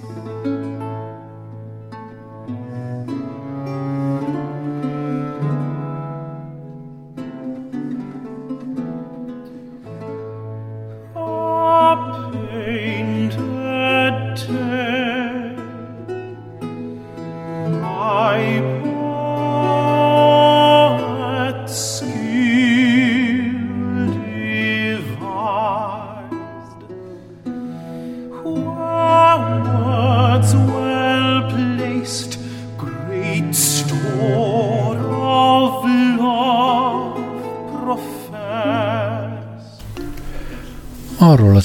[0.00, 0.37] Arról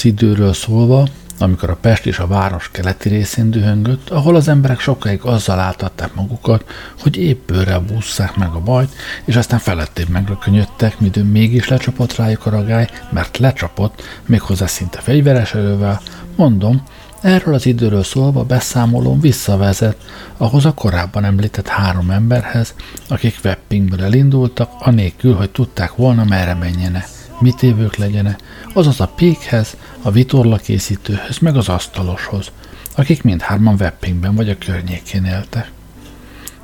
[0.03, 1.07] az időről szólva,
[1.39, 6.13] amikor a Pest és a város keleti részén dühöngött, ahol az emberek sokáig azzal áltatták
[6.13, 6.65] magukat,
[7.01, 8.93] hogy épp bőrrel bússzák meg a bajt,
[9.25, 15.53] és aztán felettébb megrökönyödtek, midőn mégis lecsapott rájuk a ragály, mert lecsapott, méghozzá szinte fegyveres
[15.53, 16.01] erővel,
[16.35, 16.83] mondom,
[17.21, 19.97] Erről az időről szólva beszámolom visszavezet
[20.37, 22.73] ahhoz a korábban említett három emberhez,
[23.07, 27.05] akik webpingből elindultak, anélkül, hogy tudták volna merre menjene
[27.39, 28.37] mit évők legyene,
[28.73, 32.51] azaz a pékhez, a vitorla készítőhöz, meg az asztaloshoz,
[32.95, 35.71] akik mindhárman Weppingben vagy a környékén éltek.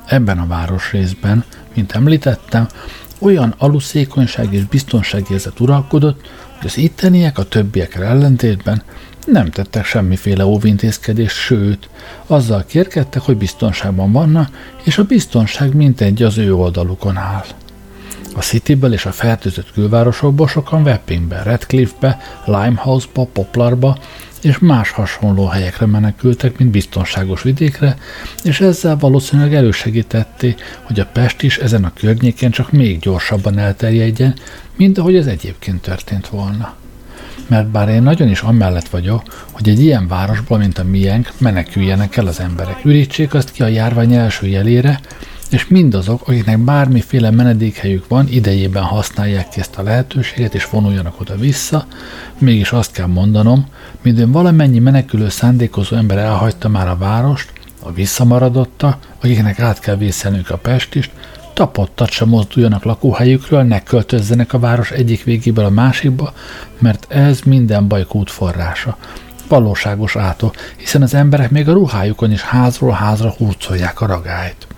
[0.06, 2.66] Ebben a városrészben, mint említettem,
[3.18, 8.82] olyan aluszékonyság és biztonságérzet uralkodott, hogy az itteniek a többiekkel ellentétben
[9.26, 11.88] nem tettek semmiféle óvintézkedést, sőt,
[12.26, 17.44] azzal kérkedtek, hogy biztonságban vannak, és a biztonság mintegy az ő oldalukon áll.
[18.34, 23.98] A Cityből és a fertőzött külvárosokból sokan Weppingbe, Redcliffe-be, Limehouse-ba, Poplarba
[24.42, 27.96] és más hasonló helyekre menekültek, mint biztonságos vidékre,
[28.42, 34.34] és ezzel valószínűleg elősegítették, hogy a Pest is ezen a környéken csak még gyorsabban elterjedjen,
[34.76, 36.74] mint ahogy ez egyébként történt volna.
[37.46, 42.16] Mert bár én nagyon is amellett vagyok, hogy egy ilyen városból, mint a miénk, meneküljenek
[42.16, 45.00] el az emberek, ürítsék azt ki a járvány első jelére,
[45.50, 51.86] és mindazok, akiknek bármiféle menedékhelyük van, idejében használják ki ezt a lehetőséget, és vonuljanak oda-vissza,
[52.38, 53.66] mégis azt kell mondanom,
[54.02, 57.52] midőn valamennyi menekülő szándékozó ember elhagyta már a várost,
[57.82, 61.10] a visszamaradotta, akiknek át kell vészelnünk a Pestist,
[61.54, 66.32] tapottat sem mozduljanak lakóhelyükről, ne költözzenek a város egyik végéből a másikba,
[66.78, 68.96] mert ez minden baj forrása.
[69.48, 74.68] Valóságos átok, hiszen az emberek még a ruhájukon is házról házra hurcolják a ragályt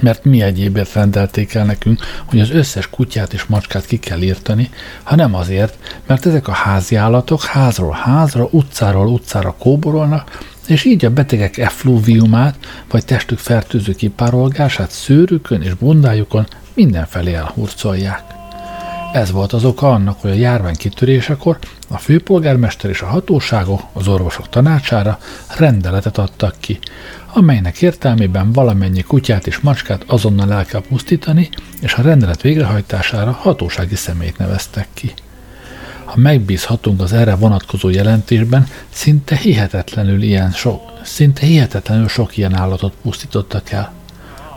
[0.00, 4.70] mert mi egyébért rendelték el nekünk, hogy az összes kutyát és macskát ki kell írtani,
[5.02, 11.10] hanem azért, mert ezek a házi állatok házról házra, utcáról utcára kóborolnak, és így a
[11.10, 12.56] betegek effluviumát,
[12.90, 18.22] vagy testük fertőző kipárolgását szőrükön és bundájukon mindenfelé elhurcolják.
[19.12, 21.58] Ez volt az oka annak, hogy a járvány kitörésekor
[21.88, 25.18] a főpolgármester és a hatóságok az orvosok tanácsára
[25.56, 26.78] rendeletet adtak ki,
[27.36, 31.48] amelynek értelmében valamennyi kutyát és macskát azonnal el kell pusztítani,
[31.80, 35.12] és a rendelet végrehajtására hatósági személyt neveztek ki.
[36.04, 42.92] Ha megbízhatunk az erre vonatkozó jelentésben, szinte hihetetlenül, ilyen sok, szinte hihetetlenül sok ilyen állatot
[43.02, 43.92] pusztítottak el.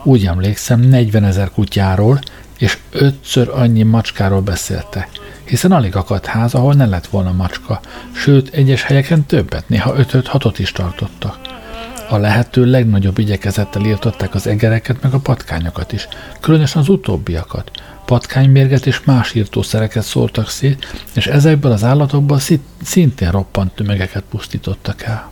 [0.03, 2.19] Úgy emlékszem, 40 ezer kutyáról
[2.57, 5.09] és ötször annyi macskáról beszéltek,
[5.43, 7.79] hiszen alig akadt ház, ahol ne lett volna macska,
[8.11, 11.48] sőt, egyes helyeken többet, néha ötöt, hatot is tartottak.
[12.09, 16.07] A lehető legnagyobb igyekezettel írtották az egereket meg a patkányokat is,
[16.39, 17.71] különösen az utóbbiakat.
[18.05, 22.39] Patkánymérget és más írtószereket szórtak szét, és ezekből az állatokból
[22.81, 25.29] szintén roppant tömegeket pusztítottak el.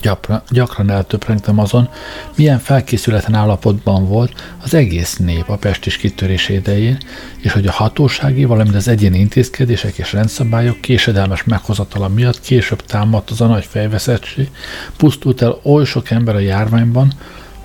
[0.00, 1.88] Gyakran, gyakran eltöprengtem azon,
[2.36, 4.32] milyen felkészületlen állapotban volt
[4.62, 6.98] az egész nép a pestis kitörés idején,
[7.38, 13.30] és hogy a hatósági, valamint az egyéni intézkedések és rendszabályok késedelmes meghozatala miatt később támadt
[13.30, 14.50] az a nagy fejveszettség,
[14.96, 17.12] pusztult el oly sok ember a járványban,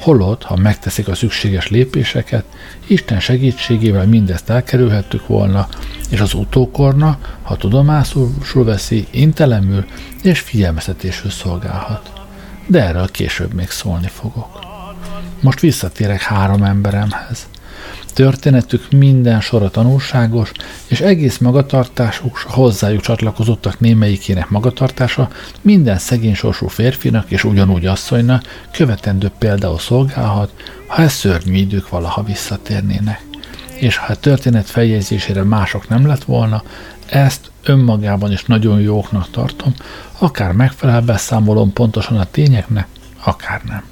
[0.04, 2.46] holott, ha megteszik a szükséges lépéseket,
[2.88, 5.68] Isten segítségével mindezt elkerülhettük volna,
[6.10, 9.86] és az utókorna, ha tudomásul veszi, intelemül
[10.24, 12.13] és figyelmeztetésül szolgálhat
[12.68, 14.60] de erről később még szólni fogok.
[15.42, 17.48] Most visszatérek három emberemhez.
[18.14, 20.52] Történetük minden sora tanulságos,
[20.88, 25.30] és egész magatartásuk, hozzájuk csatlakozottak némelyikének magatartása
[25.62, 30.54] minden szegény sorsú férfinak és ugyanúgy asszonynak követendő például szolgálhat,
[30.88, 33.22] ha ez szörnyű idők valaha visszatérnének.
[33.76, 36.64] És ha a történet feljegyzésére mások nem lett volna,
[37.06, 39.74] ezt önmagában is nagyon jóknak tartom,
[40.18, 42.88] akár megfelel beszámolom pontosan a tényeknek,
[43.24, 43.84] akár nem.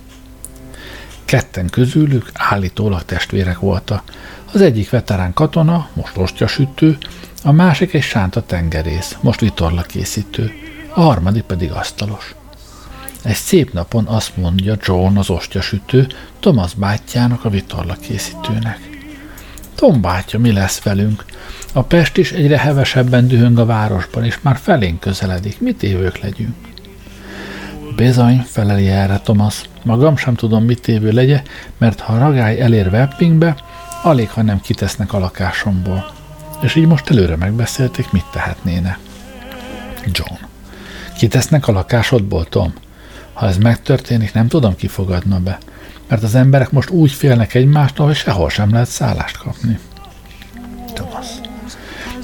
[1.26, 4.04] Ketten közülük állítólag testvérek voltak.
[4.54, 6.98] Az egyik veterán katona, most ostjasütő,
[7.44, 10.52] a másik egy sánta tengerész, most vitorla készítő,
[10.94, 12.36] a harmadik pedig asztalos.
[13.24, 16.08] Egy szép napon azt mondja John az ostyasütő
[16.40, 18.91] Thomas bátyjának a vitorla készítőnek.
[19.82, 21.26] Tom bátya, mi lesz velünk?
[21.74, 25.60] A Pest is egyre hevesebben dühöng a városban, és már felénk közeledik.
[25.60, 26.56] Mit évők legyünk?
[27.96, 29.62] Bizony, feleli erre Thomas.
[29.84, 31.42] Magam sem tudom, mit évő legye,
[31.78, 33.56] mert ha a ragály elér Weppingbe,
[34.04, 36.12] alig, ha nem kitesznek a lakásomból.
[36.62, 38.98] És így most előre megbeszélték, mit tehetnéne.
[40.06, 40.40] John.
[41.18, 42.74] Kitesznek a lakásodból, Tom?
[43.34, 45.58] Ha ez megtörténik, nem tudom, ki fogadna be.
[46.12, 49.80] Mert az emberek most úgy félnek egymástól, hogy sehol sem lehet szállást kapni.
[50.94, 51.28] Thomas.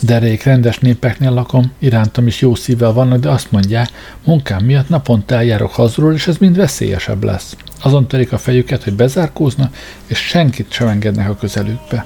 [0.01, 3.89] Derék rendes népeknél lakom, irántam is jó szívvel vannak, de azt mondják,
[4.23, 7.55] munkám miatt naponta eljárok hazról, és ez mind veszélyesebb lesz.
[7.81, 9.75] Azon törik a fejüket, hogy bezárkóznak,
[10.05, 12.05] és senkit sem engednek a közelükbe.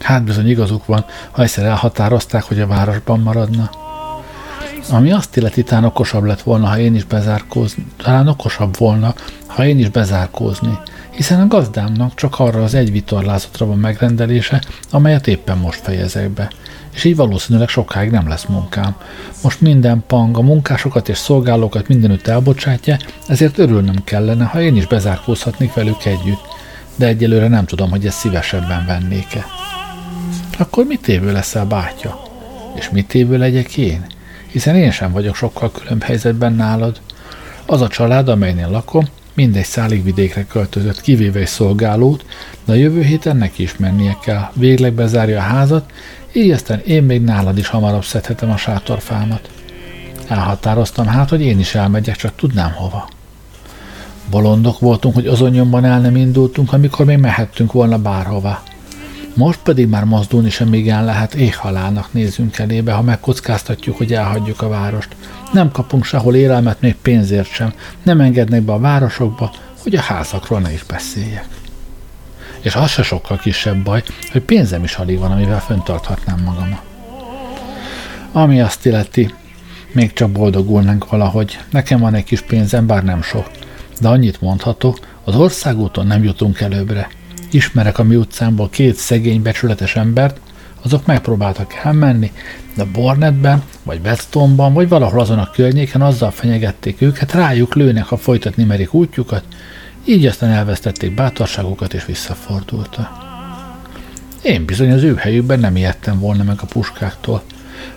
[0.00, 3.70] Hát bizony igazuk van, ha egyszer elhatározták, hogy a városban maradna.
[4.90, 7.86] Ami azt illeti, talán okosabb lett volna, ha én is bezárkózni.
[7.96, 9.14] Talán okosabb volna,
[9.46, 10.78] ha én is bezárkózni.
[11.10, 16.50] Hiszen a gazdámnak csak arra az egy vitorlázatra van megrendelése, amelyet éppen most fejezek be.
[16.94, 18.96] És így valószínűleg sokáig nem lesz munkám.
[19.42, 22.96] Most minden pang a munkásokat és szolgálókat mindenütt elbocsátja,
[23.28, 26.42] ezért örülnöm kellene, ha én is bezárkózhatnék velük együtt.
[26.96, 29.44] De egyelőre nem tudom, hogy ezt szívesebben vennék-e.
[30.58, 32.22] Akkor mit évő leszel, bátya?
[32.74, 34.06] És mit évő legyek én?
[34.54, 37.00] Hiszen én sem vagyok sokkal különb helyzetben nálad.
[37.66, 39.04] Az a család, amelynél lakom,
[39.34, 42.24] mindegy szálig vidékre költözött, kivéve egy szolgálót,
[42.64, 44.50] de a jövő héten neki is mennie kell.
[44.52, 45.90] Végleg bezárja a házat,
[46.32, 49.50] így aztán én még nálad is hamarabb szedhetem a sátorfámat.
[50.28, 53.08] Elhatároztam hát, hogy én is elmegyek, csak tudnám hova.
[54.30, 58.62] Bolondok voltunk, hogy azon nyomban el nem indultunk, amikor még mehettünk volna bárhova.
[59.34, 64.68] Most pedig már mozdulni sem igen lehet, éhhalálnak nézünk elébe, ha megkockáztatjuk, hogy elhagyjuk a
[64.68, 65.16] várost.
[65.52, 67.72] Nem kapunk sehol élelmet, még pénzért sem.
[68.02, 69.52] Nem engednek be a városokba,
[69.82, 71.46] hogy a házakról ne is beszéljek.
[72.60, 74.02] És az se sokkal kisebb baj,
[74.32, 76.82] hogy pénzem is alig van, amivel föntarthatnám magamat.
[78.32, 79.34] Ami azt illeti,
[79.92, 81.58] még csak boldogulnánk valahogy.
[81.70, 83.50] Nekem van egy kis pénzem, bár nem sok.
[84.00, 87.08] De annyit mondhatok, az országúton nem jutunk előbbre
[87.54, 90.40] ismerek a mi utcámból két szegény, becsületes embert,
[90.82, 92.32] azok megpróbáltak elmenni,
[92.76, 98.16] de Bornetben, vagy Westonban, vagy valahol azon a környéken azzal fenyegették őket, rájuk lőnek, ha
[98.16, 99.44] folytatni merik útjukat,
[100.04, 103.08] így aztán elvesztették bátorságukat és visszafordultak.
[104.42, 107.42] Én bizony az ő helyükben nem ijedtem volna meg a puskáktól.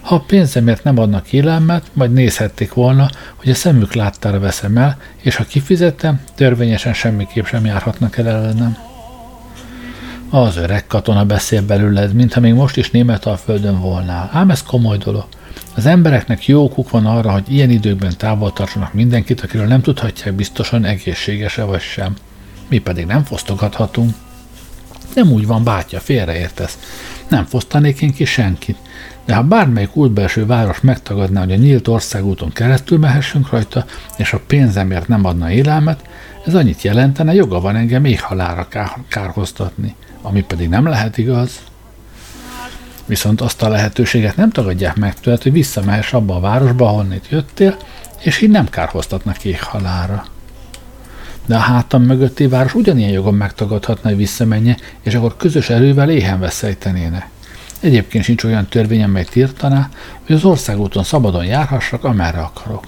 [0.02, 4.98] Ha a pénzemért nem adnak élelmet, majd nézhették volna, hogy a szemük láttára veszem el,
[5.22, 8.87] és ha kifizetem, törvényesen semmiképp sem járhatnak el ellenem.
[10.30, 12.92] Az öreg katona beszél belőled, mintha még most is
[13.44, 14.30] földön volnál.
[14.34, 15.26] Ám ez komoly dolog.
[15.76, 20.34] Az embereknek jó okuk van arra, hogy ilyen időkben távol tartsanak mindenkit, akiről nem tudhatják
[20.34, 22.16] biztosan egészséges-e vagy sem.
[22.68, 24.16] Mi pedig nem fosztogathatunk.
[25.16, 26.78] Nem úgy van, bátya, félreértesz.
[27.28, 28.78] Nem fosztanék én ki senkit.
[29.26, 33.86] De ha bármelyik útbelső város megtagadná, hogy a nyílt országúton keresztül mehessünk rajta,
[34.18, 36.00] és a pénzemért nem adna élelmet,
[36.46, 38.68] ez annyit jelentene, joga van engem halára
[39.08, 41.60] kárhoztatni ami pedig nem lehet igaz,
[43.06, 47.78] viszont azt a lehetőséget nem tagadják meg tőled, hogy visszamehess abba a városba, ahonnét jöttél,
[48.20, 50.26] és így nem kárhoztatnak halára.
[51.46, 56.40] De a hátam mögötti város ugyanilyen jogon megtagadhatna, hogy visszamenje, és akkor közös erővel éhen
[56.40, 57.30] veszejtenéne.
[57.80, 59.90] Egyébként sincs olyan törvény, amely tiltaná,
[60.26, 62.86] hogy az országúton szabadon járhassak, amerre akarok.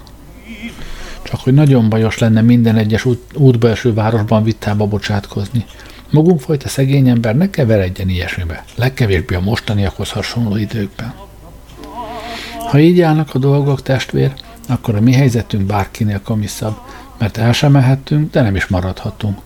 [1.23, 5.65] Csak hogy nagyon bajos lenne minden egyes út, útbelső városban vitába bocsátkozni.
[6.11, 11.13] Magunk fajta szegény ember ne keveredjen ilyesmibe, legkevésbé a mostaniakhoz hasonló időkben.
[12.69, 14.33] Ha így állnak a dolgok, testvér,
[14.67, 16.77] akkor a mi helyzetünk bárkinél komiszabb,
[17.17, 19.39] mert el sem mehettünk, de nem is maradhatunk.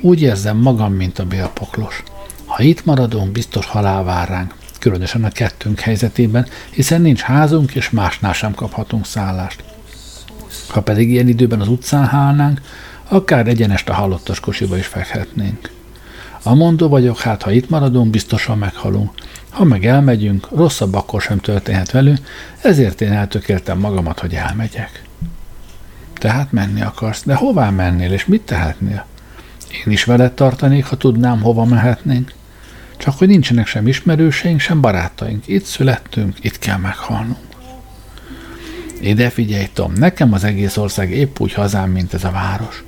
[0.00, 2.02] Úgy érzem magam, mint a bélpoklos.
[2.44, 7.90] Ha itt maradunk, biztos halál vár ránk, különösen a kettőnk helyzetében, hiszen nincs házunk, és
[7.90, 9.64] másnál sem kaphatunk szállást.
[10.68, 12.60] Ha pedig ilyen időben az utcán hálnánk,
[13.08, 15.70] akár egyenest a halottas kocsiba is fekhetnénk.
[16.46, 19.10] A mondó vagyok, hát ha itt maradunk, biztosan meghalunk.
[19.50, 22.18] Ha meg elmegyünk, rosszabb akkor sem történhet velünk,
[22.62, 25.02] ezért én eltökéltem magamat, hogy elmegyek.
[26.18, 29.06] Tehát menni akarsz, de hová mennél, és mit tehetnél?
[29.86, 32.32] Én is veled tartanék, ha tudnám, hova mehetnénk.
[32.96, 35.48] Csak hogy nincsenek sem ismerőseink, sem barátaink.
[35.48, 37.38] Itt születtünk, itt kell meghalnunk.
[39.00, 42.84] Ide figyelj, Tom, nekem az egész ország épp úgy hazám, mint ez a város.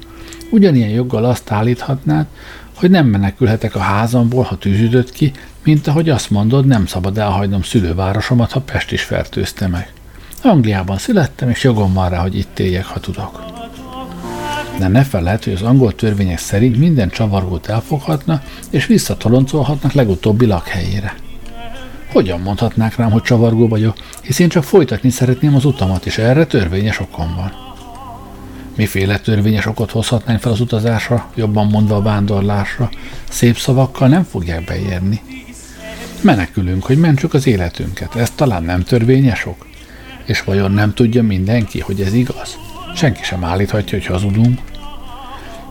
[0.50, 2.26] Ugyanilyen joggal azt állíthatnád,
[2.76, 5.32] hogy nem menekülhetek a házamból, ha tűzüdött ki,
[5.64, 9.92] mint ahogy azt mondod, nem szabad elhagynom szülővárosomat, ha Pest is fertőzte meg.
[10.42, 13.44] Angliában születtem, és jogom van rá, hogy itt éljek, ha tudok.
[14.78, 21.14] De ne feled, hogy az angol törvények szerint minden csavargót elfoghatna, és visszatoloncolhatnak legutóbbi lakhelyére.
[22.12, 26.46] Hogyan mondhatnák rám, hogy csavargó vagyok, hisz én csak folytatni szeretném az utamat, és erre
[26.46, 27.65] törvényes okom van.
[28.76, 32.90] Miféle törvényes okot hozhatnánk fel az utazásra, jobban mondva a vándorlásra?
[33.28, 35.20] Szép szavakkal nem fogják beérni.
[36.20, 38.14] Menekülünk, hogy mentsük az életünket.
[38.14, 39.66] Ez talán nem törvényes ok?
[40.24, 42.58] És vajon nem tudja mindenki, hogy ez igaz?
[42.94, 44.60] Senki sem állíthatja, hogy hazudunk.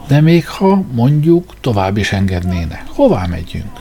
[0.08, 3.80] De még ha mondjuk tovább is engednének, hová megyünk?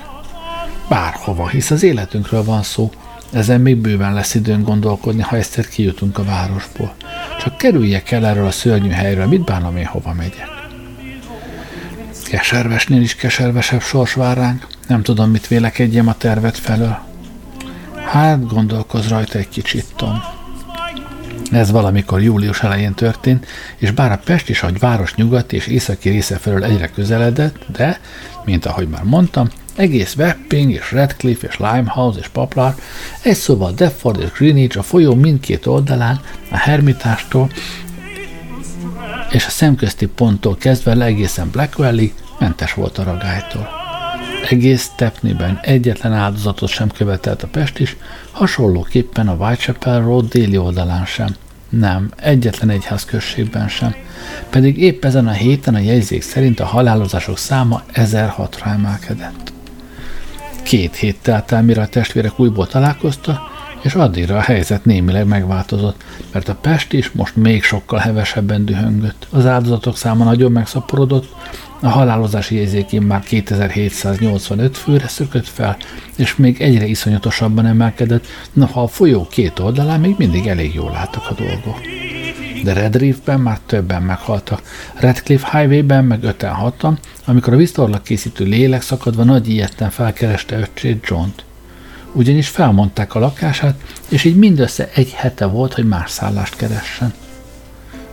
[0.89, 2.91] Bárhova, hisz az életünkről van szó.
[3.33, 6.95] Ezen még bőven lesz időn gondolkodni, ha egyszer kijutunk a városból.
[7.45, 10.49] Csak kerüljek el erről a szörnyű helyről, mit bánom én, hova megyek.
[12.25, 14.67] Keservesnél is keservesebb sors vár ránk.
[14.89, 16.99] Nem tudom, mit vélekedjem a tervet felől.
[18.07, 20.23] Hát, gondolkoz rajta egy kicsit, Tom.
[21.51, 23.47] Ez valamikor július elején történt,
[23.77, 28.01] és bár a Pest is a város nyugati és északi része felől egyre közeledett, de,
[28.45, 32.75] mint ahogy már mondtam, egész Wapping és Redcliffe és Limehouse és Poplar,
[33.23, 37.51] egy szóval Deptford és Greenwich a folyó mindkét oldalán, a Hermitástól
[39.31, 43.69] és a szemközti ponttól kezdve le egészen Blackwellig mentes volt a ragálytól.
[44.49, 47.97] Egész Stepneyben egyetlen áldozatot sem követelt a Pest is,
[48.31, 51.35] hasonlóképpen a Whitechapel Road déli oldalán sem.
[51.69, 53.95] Nem, egyetlen egyházközségben sem.
[54.51, 59.54] Pedig épp ezen a héten a jegyzék szerint a halálozások száma 1006-ra emelkedett.
[60.65, 63.43] Két hét telt el, mire a testvérek újból találkozta,
[63.83, 69.27] és addigra a helyzet némileg megváltozott, mert a Pest is most még sokkal hevesebben dühöngött.
[69.31, 71.29] Az áldozatok száma nagyon megszaporodott,
[71.81, 75.77] a halálozási jegyzékén már 2785 főre szökött fel,
[76.17, 80.95] és még egyre iszonyatosabban emelkedett, na ha a folyó két oldalán még mindig elég jól
[80.95, 81.81] álltak a dolgok.
[82.65, 84.63] De Redriff-ben már többen meghaltak.
[84.95, 86.47] Redcliffe Highway-ben meg 5
[87.25, 91.45] amikor a visztorlak készítő lélek szakadva nagy ilyetten felkereste öccsét John-t.
[92.13, 97.13] Ugyanis felmondták a lakását, és így mindössze egy hete volt, hogy más szállást keressen.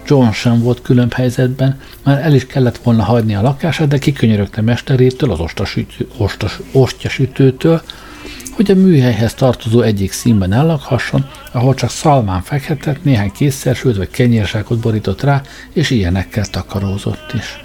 [0.07, 4.61] John sem volt különb helyzetben, már el is kellett volna hagyni a lakását, de kikönyörögte
[4.61, 5.39] mesterétől, az
[6.71, 7.81] ostyassütőtől,
[8.51, 14.79] hogy a műhelyhez tartozó egyik színben ellakhasson, ahol csak szalmán fekhetett, néhány készszersült vagy kenyérsákot
[14.79, 15.41] borított rá,
[15.73, 17.59] és ilyenekkel takarózott is.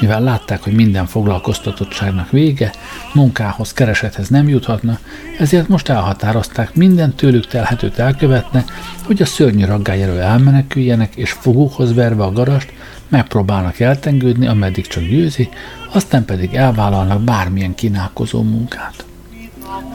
[0.00, 2.72] Mivel látták, hogy minden foglalkoztatottságnak vége,
[3.12, 4.98] munkához, keresethez nem juthatna,
[5.38, 8.64] ezért most elhatározták, minden tőlük telhetőt elkövetne,
[9.04, 12.72] hogy a szörnyű raggályáról elmeneküljenek, és fogukhoz verve a garast,
[13.08, 15.48] megpróbálnak eltengődni, ameddig csak győzi,
[15.92, 19.04] aztán pedig elvállalnak bármilyen kínálkozó munkát.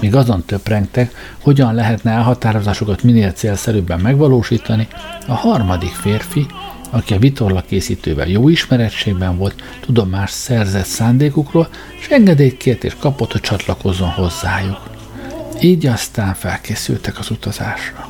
[0.02, 4.88] Míg azon töprengtek, hogyan lehetne elhatározásokat minél célszerűbben megvalósítani,
[5.28, 6.46] a harmadik férfi,
[6.90, 11.68] aki a vitorla készítővel jó ismerettségben volt, tudomást szerzett szándékukról,
[12.00, 14.90] és engedélyt kért és kapott, hogy csatlakozzon hozzájuk.
[15.62, 18.10] Így aztán felkészültek az utazásra.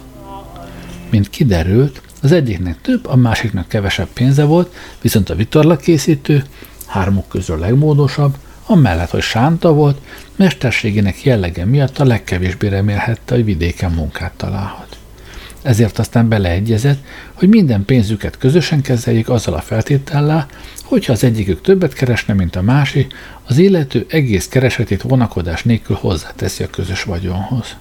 [1.09, 6.43] Mint kiderült, az egyiknek több, a másiknak kevesebb pénze volt, viszont a vitorla készítő,
[6.85, 8.35] hármuk közül legmódosabb,
[8.69, 9.97] amellett, hogy sánta volt,
[10.35, 14.97] mesterségének jellege miatt a legkevésbé remélhette, hogy vidéken munkát találhat.
[15.61, 20.47] Ezért aztán beleegyezett, hogy minden pénzüket közösen kezeljék azzal a feltétellel,
[20.83, 26.63] hogyha az egyikük többet keresne, mint a másik, az illető egész keresetét vonakodás nélkül hozzáteszi
[26.63, 27.75] a közös vagyonhoz.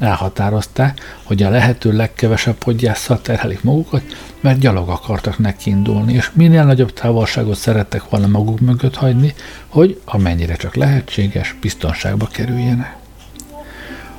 [0.00, 4.02] Elhatározták, hogy a lehető legkevesebb podgyásszal terhelik magukat,
[4.40, 9.34] mert gyalog akartak nekiindulni, és minél nagyobb távolságot szerettek volna maguk mögött hagyni,
[9.68, 12.96] hogy amennyire csak lehetséges, biztonságba kerüljenek.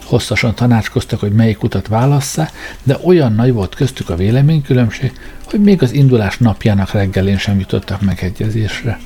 [0.05, 2.49] Hosszasan tanácskoztak, hogy melyik utat válassza,
[2.83, 5.11] de olyan nagy volt köztük a véleménykülönbség,
[5.43, 8.99] hogy még az indulás napjának reggelén sem jutottak megegyezésre.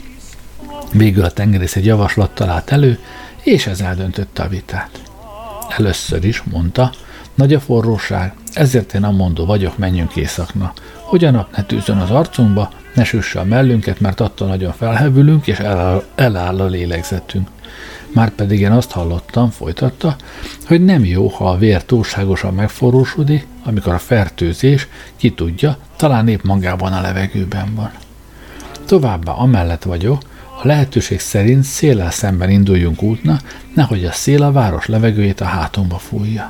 [0.91, 2.99] Végül a tengerész egy javaslat állt elő,
[3.43, 4.99] és ez eldöntötte a vitát.
[5.69, 6.91] Először is, mondta,
[7.35, 10.73] nagy a forróság, ezért én a mondó vagyok, menjünk északna.
[11.01, 15.47] Hogy a nap ne tűzön az arcunkba, ne süsse a mellünket, mert attól nagyon felhevülünk,
[15.47, 17.47] és eláll, eláll a lélegzetünk.
[18.13, 20.15] Márpedig én azt hallottam, folytatta,
[20.67, 26.43] hogy nem jó, ha a vér túlságosan megforrósodik, amikor a fertőzés, ki tudja, talán épp
[26.43, 27.91] magában a levegőben van.
[28.85, 30.21] Továbbá amellett vagyok,
[30.65, 33.39] lehetőség szerint széllel szemben induljunk útna,
[33.73, 36.47] nehogy a szél a város levegőjét a hátunkba fújja.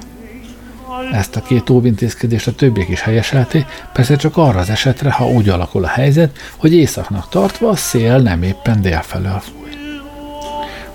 [1.12, 5.50] Ezt a két óvintézkedést a többiek is helyeselték, persze csak arra az esetre, ha úgy
[5.50, 9.70] alakul a helyzet, hogy északnak tartva a szél nem éppen délfelől fúj.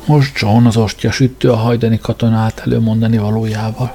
[0.06, 3.94] Most John az ostya sütő a hajdani katona állt előmondani valójával.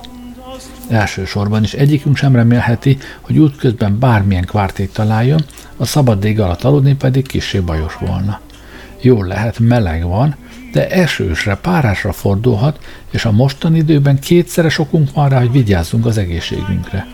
[0.90, 5.46] Elsősorban is egyikünk sem remélheti, hogy útközben bármilyen kvártét találjon,
[5.78, 8.40] a szabad ég alatt aludni pedig kissé bajos volna.
[9.06, 10.36] Jól lehet, meleg van,
[10.72, 12.80] de esősre, párásra fordulhat,
[13.12, 17.08] és a mostani időben kétszeres okunk van rá, hogy vigyázzunk az egészségünkre.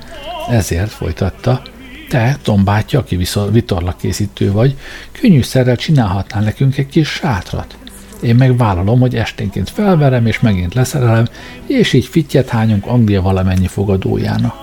[0.50, 1.62] Ezért folytatta,
[2.10, 4.78] te, Tom bátya, aki vitorlakészítő vagy,
[5.12, 7.78] könnyűszerrel csinálhatnál nekünk egy kis sátrat.
[8.22, 11.28] Én meg vállalom, hogy esténként felverem és megint leszerelem,
[11.66, 14.56] és így fittyet hányunk Anglia valamennyi fogadójának.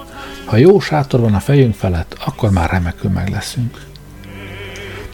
[0.45, 3.88] Ha jó sátor van a fejünk felett, akkor már remekül meg leszünk.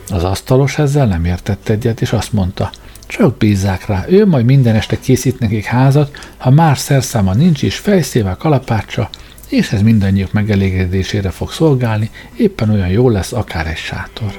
[0.09, 2.71] Az asztalos ezzel nem értett egyet, és azt mondta,
[3.07, 7.77] csak bízzák rá, ő majd minden este készít nekik házat, ha más szerszáma nincs is,
[7.77, 9.09] fejszével, kalapácsa,
[9.49, 14.39] és ez mindannyiuk megelégedésére fog szolgálni, éppen olyan jó lesz akár egy sátor.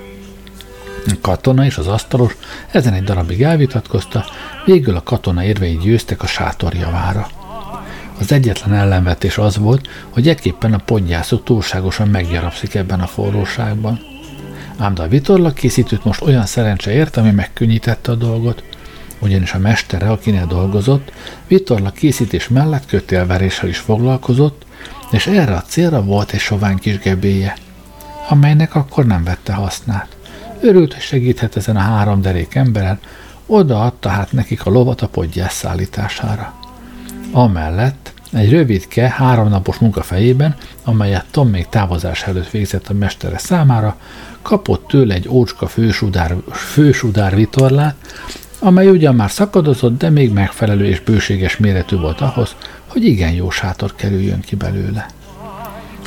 [1.07, 2.35] A katona és az asztalos
[2.71, 4.25] ezen egy darabig elvitatkozta,
[4.65, 7.27] végül a katona érvei győztek a sátor javára.
[8.19, 13.99] Az egyetlen ellenvetés az volt, hogy ekképpen a podgyászok túlságosan meggyarapszik ebben a forróságban.
[14.77, 18.63] Ám de a vitorlak készítőt most olyan szerencse ért, ami megkönnyítette a dolgot,
[19.19, 21.11] ugyanis a mestere, akinek dolgozott,
[21.47, 24.65] vitorlak készítés mellett kötélveréssel is foglalkozott,
[25.11, 27.57] és erre a célra volt egy sovány kis gebéje,
[28.29, 30.15] amelynek akkor nem vette hasznát.
[30.61, 32.99] Örült, hogy segíthet ezen a három derék emberen,
[33.45, 36.53] odaadta hát nekik a lovat a podgyász szállítására.
[37.31, 43.97] Amellett egy rövidke, háromnapos munka fejében, amelyet Tom még távozás előtt végzett a mestere számára,
[44.45, 47.95] kapott tőle egy ócska fősudár, fősudár vitorlát,
[48.59, 52.55] amely ugyan már szakadozott, de még megfelelő és bőséges méretű volt ahhoz,
[52.87, 55.07] hogy igen jó sátor kerüljön ki belőle.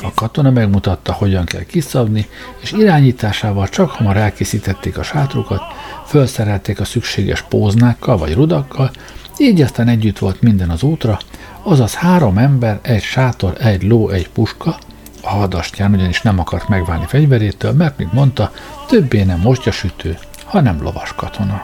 [0.03, 2.27] A katona megmutatta, hogyan kell kiszabni,
[2.61, 5.61] és irányításával csak hamar elkészítették a sátrukat,
[6.05, 8.91] felszerelték a szükséges póznákkal vagy rudakkal,
[9.37, 11.19] így aztán együtt volt minden az útra,
[11.63, 14.77] azaz három ember, egy sátor, egy ló, egy puska,
[15.21, 18.51] a hadastyán ugyanis nem akart megválni fegyverétől, mert, mint mondta,
[18.87, 21.63] többé nem sütő, hanem lovas katona.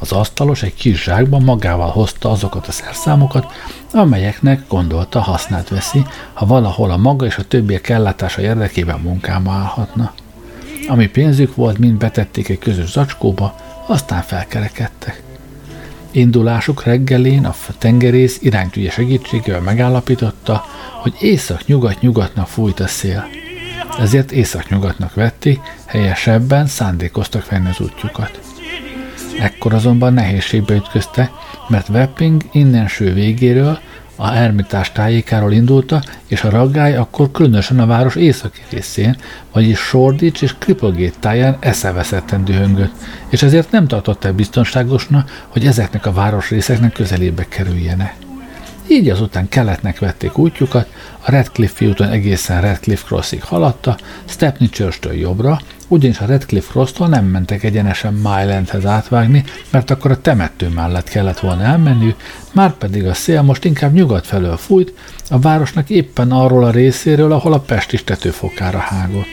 [0.00, 3.52] Az asztalos egy kis zsákban magával hozta azokat a szerszámokat,
[3.92, 10.12] amelyeknek gondolta hasznát veszi, ha valahol a maga és a többiek ellátása érdekében munkába állhatna.
[10.88, 13.54] Ami pénzük volt, mind betették egy közös zacskóba,
[13.86, 15.22] aztán felkerekedtek.
[16.16, 20.64] Indulásuk reggelén a tengerész iránytűje segítségével megállapította,
[21.02, 23.28] hogy észak-nyugat-nyugatnak fújt a szél.
[23.98, 28.40] Ezért észak-nyugatnak vették, helyesebben szándékoztak venni az útjukat.
[29.40, 31.30] Ekkor azonban nehézségbe ütközte,
[31.68, 33.78] mert Wepping innenső végéről,
[34.16, 39.16] a Ermitás tájékáról indulta, és a raggály akkor különösen a város északi részén,
[39.52, 42.92] vagyis Shoreditch és Cripplegate táján eszeveszetten dühöngött,
[43.28, 48.14] és ezért nem tartották biztonságosnak, hogy ezeknek a városrészeknek közelébe kerüljenek.
[48.88, 50.88] Így azután keletnek vették útjukat,
[51.20, 57.24] a Redcliffe úton egészen Redcliffe Crossig haladta, Stepney Church-től jobbra, ugyanis a Redcliffe Crosstól nem
[57.24, 62.14] mentek egyenesen Mylandhez átvágni, mert akkor a temető mellett kellett volna elmenni,
[62.52, 64.92] már pedig a szél most inkább nyugat felől fújt,
[65.30, 69.26] a városnak éppen arról a részéről, ahol a Pest is tetőfokára hágott.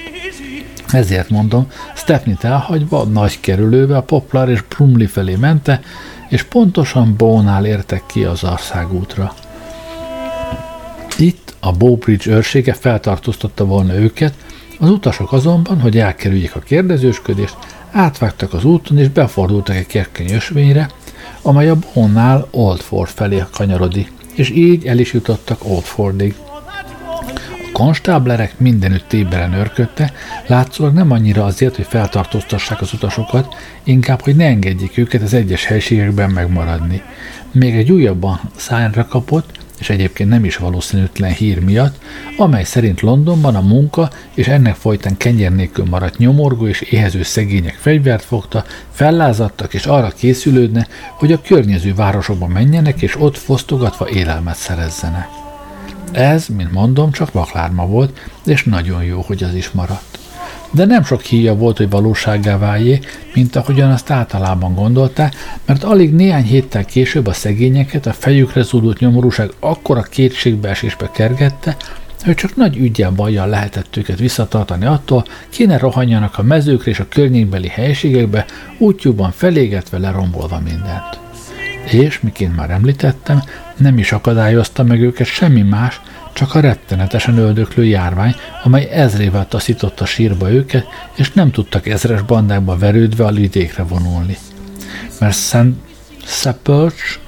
[0.91, 5.81] Ezért mondom, Stepney-t elhagyva nagy kerülőbe a Poplar és Brumley felé mente,
[6.29, 9.33] és pontosan Bónál értek ki az országútra.
[11.17, 14.33] Itt a Bowbridge őrsége feltartóztatta volna őket,
[14.79, 17.57] az utasok azonban, hogy elkerüljék a kérdezősködést,
[17.91, 20.89] átvágtak az úton és befordultak egy kerkeny ösvényre,
[21.41, 26.35] amely a Bonnál Oldford felé kanyarodik, és így el is jutottak Oldfordig.
[27.65, 30.13] A konstáblerek mindenütt téberen örködte,
[30.47, 35.65] látszólag nem annyira azért, hogy feltartóztassák az utasokat, inkább, hogy ne engedjék őket az egyes
[35.65, 37.01] helységekben megmaradni.
[37.51, 42.01] Még egy újabban szányra kapott, és egyébként nem is valószínűtlen hír miatt,
[42.37, 47.73] amely szerint Londonban a munka és ennek folytán kenyer nélkül maradt nyomorgó és éhező szegények
[47.73, 54.55] fegyvert fogta, fellázadtak és arra készülődne, hogy a környező városokba menjenek és ott fosztogatva élelmet
[54.55, 55.27] szerezzenek.
[56.11, 60.22] Ez, mint mondom, csak vaklárma volt, és nagyon jó, hogy az is maradt
[60.73, 62.99] de nem sok híja volt, hogy valósággá váljé,
[63.33, 68.99] mint ahogyan azt általában gondolták, mert alig néhány héttel később a szegényeket a fejükre zúdult
[68.99, 71.77] nyomorúság akkora kétségbeesésbe kergette,
[72.23, 77.07] hogy csak nagy ügyel bajjal lehetett őket visszatartani attól, kéne rohanjanak a mezőkre és a
[77.09, 78.45] környékbeli helységekbe,
[78.77, 81.19] útjukban felégetve lerombolva mindent.
[81.91, 83.43] És, miként már említettem,
[83.77, 86.01] nem is akadályozta meg őket semmi más,
[86.33, 92.77] csak a rettenetesen öldöklő járvány, amely ezrével taszította sírba őket, és nem tudtak ezres bandákba
[92.77, 94.37] verődve a lidékre vonulni.
[95.19, 95.77] Mert Szent
[96.25, 97.19] Sepulch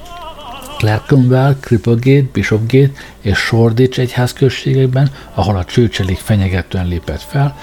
[0.77, 2.91] Clerkenwell, Cripplegate, Bishopgate
[3.21, 7.55] és Shoreditch egyházközségekben, ahol a csőcselék fenyegetően lépett fel,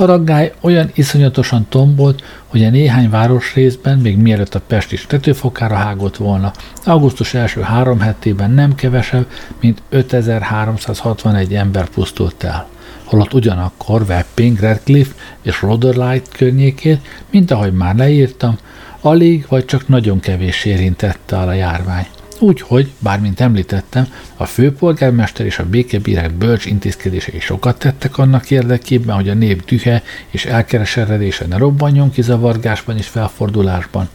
[0.00, 5.74] a raggály olyan iszonyatosan tombolt, hogy a néhány városrészben, még mielőtt a Pest is tetőfokára
[5.74, 6.52] hágott volna,
[6.84, 9.26] augusztus első három hetében nem kevesebb,
[9.60, 12.66] mint 5361 ember pusztult el
[13.04, 18.58] holott ugyanakkor Wapping, Redcliffe és Rotherlight környékét, mint ahogy már leírtam,
[19.00, 22.06] alig vagy csak nagyon kevés érintette a járvány.
[22.42, 29.28] Úgyhogy, bármint említettem, a főpolgármester és a békebírák bölcs intézkedései sokat tettek annak érdekében, hogy
[29.28, 34.08] a nép dühe és elkereseredése ne robbanjon ki zavargásban és felfordulásban.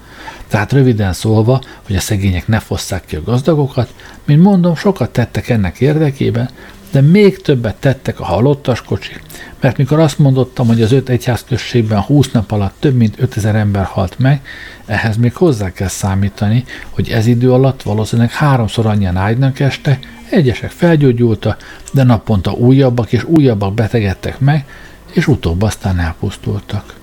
[0.48, 3.94] Tehát röviden szólva, hogy a szegények ne fosszák ki a gazdagokat,
[4.26, 6.50] mint mondom, sokat tettek ennek érdekében,
[6.96, 9.22] de még többet tettek a halottas kocsik,
[9.60, 13.84] mert mikor azt mondottam, hogy az öt egyházközségben 20 nap alatt több mint 5000 ember
[13.84, 14.42] halt meg,
[14.86, 20.72] ehhez még hozzá kell számítani, hogy ez idő alatt valószínűleg háromszor annyian ágynak este, egyesek
[20.72, 24.66] felgyógyultak, de naponta újabbak és újabbak betegedtek meg,
[25.12, 26.94] és utóbb aztán elpusztultak.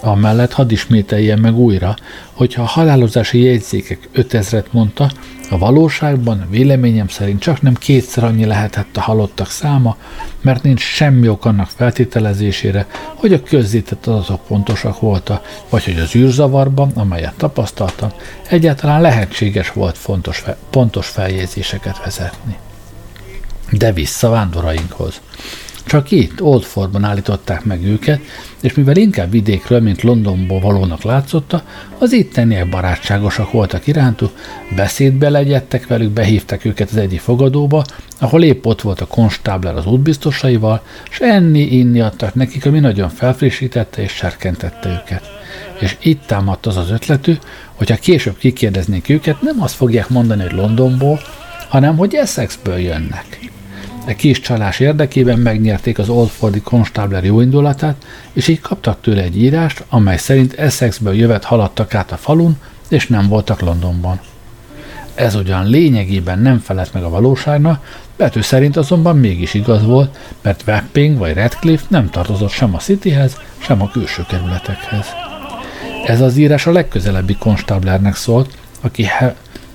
[0.00, 1.96] Amellett hadd ismételjem meg újra,
[2.32, 5.10] hogyha a halálozási jegyzékek 5000-et mondta,
[5.50, 9.96] a valóságban véleményem szerint csak nem kétszer annyi lehetett a halottak száma,
[10.40, 16.14] mert nincs semmi ok annak feltételezésére, hogy a közzétett adatok pontosak voltak, vagy hogy az
[16.14, 18.12] űrzavarban, amelyet tapasztaltam,
[18.48, 22.56] egyáltalán lehetséges volt fontos, pontos feljegyzéseket vezetni.
[23.70, 25.20] De vissza vándorainkhoz.
[25.86, 28.20] Csak itt, Oldfordban állították meg őket,
[28.60, 31.62] és mivel inkább vidékről, mint Londonból valónak látszotta,
[31.98, 34.32] az itteniek barátságosak voltak irántuk,
[34.76, 37.84] beszédbe legyettek velük, behívták őket az egyik fogadóba,
[38.18, 44.02] ahol épp ott volt a konstábler az útbiztosaival, és enni-inni adtak nekik, ami nagyon felfrissítette
[44.02, 45.22] és serkentette őket.
[45.80, 47.34] És itt támadt az az ötletű,
[47.74, 51.20] hogyha később kikérdeznék őket, nem azt fogják mondani, hogy Londonból,
[51.68, 53.52] hanem hogy Essexből jönnek.
[54.04, 59.84] E kis csalás érdekében megnyerték az Oldfordi konstábler jóindulatát, és így kaptak tőle egy írást,
[59.88, 62.56] amely szerint Essexből jövet haladtak át a falun,
[62.88, 64.20] és nem voltak Londonban.
[65.14, 70.64] Ez ugyan lényegében nem felett meg a valóságnak, Betű szerint azonban mégis igaz volt, mert
[70.66, 75.06] Wapping vagy Redcliffe nem tartozott sem a Cityhez, sem a külső kerületekhez.
[76.06, 79.06] Ez az írás a legközelebbi konstáblernek szólt, aki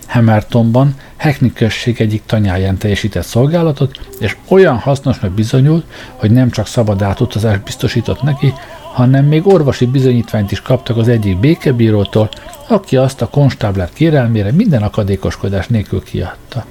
[0.10, 7.02] Hammertonban Hackney község egyik tanyáján teljesített szolgálatot, és olyan hasznosnak bizonyult, hogy nem csak szabad
[7.02, 8.54] átutazást biztosított neki,
[8.94, 12.30] hanem még orvosi bizonyítványt is kaptak az egyik békebírótól,
[12.68, 16.66] aki azt a konstábler kérelmére minden akadékoskodás nélkül kiadta.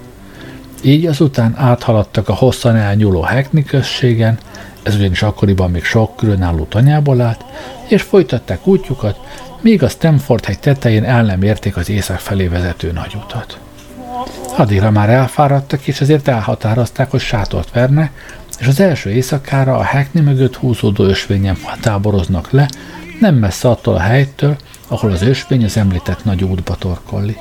[0.82, 4.38] Így azután áthaladtak a hosszan elnyúló Hackney községen,
[4.82, 7.44] ez ugyanis akkoriban még sok különálló tanyából állt,
[7.88, 9.18] és folytatták útjukat,
[9.60, 13.58] míg a Stamford hegy tetején el nem érték az észak felé vezető nagyutat.
[14.56, 18.10] Addigra már elfáradtak, és ezért elhatározták, hogy sátort verne,
[18.58, 22.68] és az első éjszakára a Hackney mögött húzódó ösvényen táboroznak le,
[23.20, 24.56] nem messze attól a helytől,
[24.88, 27.36] ahol az ösvény az említett nagy útba torkolli.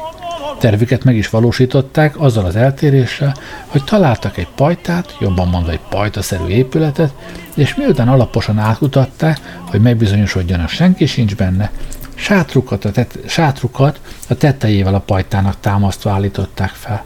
[0.60, 3.36] Tervüket meg is valósították azzal az eltéréssel,
[3.68, 7.14] hogy találtak egy pajtát, jobban mondva egy pajtaszerű épületet,
[7.56, 9.40] és miután alaposan átkutatták,
[9.70, 11.72] hogy megbizonyosodjanak senki sincs benne,
[12.20, 17.04] Sátrukat a, tet- sátrukat a tetejével a pajtának támasztva állították fel.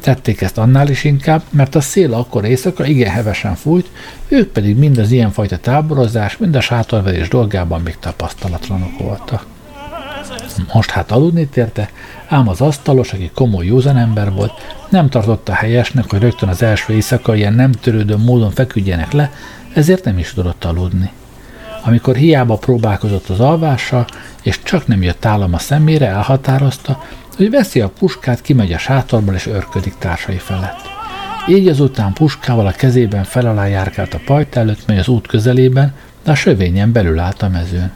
[0.00, 3.90] Tették ezt annál is inkább, mert a szél akkor éjszaka igen hevesen fújt,
[4.28, 9.46] ők pedig mind az ilyenfajta táborozás, mind a sátorverés dolgában még tapasztalatlanok voltak.
[10.72, 11.90] Most hát aludni térte,
[12.28, 14.52] ám az asztalos, aki komoly józan ember volt,
[14.88, 19.32] nem tartotta helyesnek, hogy rögtön az első éjszaka ilyen nem törődő módon feküdjenek le,
[19.74, 21.10] ezért nem is tudott aludni.
[21.82, 24.06] Amikor hiába próbálkozott az alvással,
[24.42, 27.02] és csak nem jött állam a szemére, elhatározta,
[27.36, 30.80] hogy veszi a puskát, kimegy a sátorból és örködik társai felett.
[31.48, 35.94] Így azután puskával a kezében fel alá járkált a pajt előtt, mely az út közelében,
[36.24, 37.92] de a sövényen belül állt a mezőn.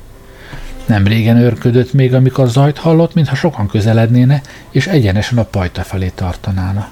[0.93, 6.13] Nem régen őrködött még, amikor zajt hallott, mintha sokan közelednéne, és egyenesen a pajta felé
[6.15, 6.89] tartanána.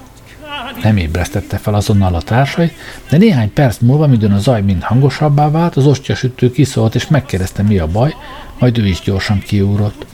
[0.83, 2.71] Nem ébresztette fel azonnal a társai,
[3.09, 7.63] de néhány perc múlva, midőn a zaj mind hangosabbá vált, az sütő kiszólt és megkérdezte,
[7.63, 8.15] mi a baj,
[8.59, 10.05] majd ő is gyorsan kiúrott.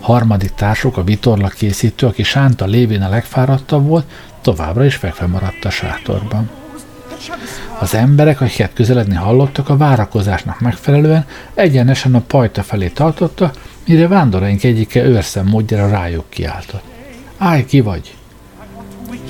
[0.00, 4.06] Harmadik társuk, a vitorla készítő, aki sánta lévén a legfáradtabb volt,
[4.42, 6.50] továbbra is fekve maradt a sátorban.
[7.78, 13.50] Az emberek, akiket közeledni hallottak, a várakozásnak megfelelően egyenesen a pajta felé tartotta,
[13.86, 16.82] mire vándoraink egyike őrszem módjára rájuk kiáltott.
[17.38, 18.14] Állj ki vagy!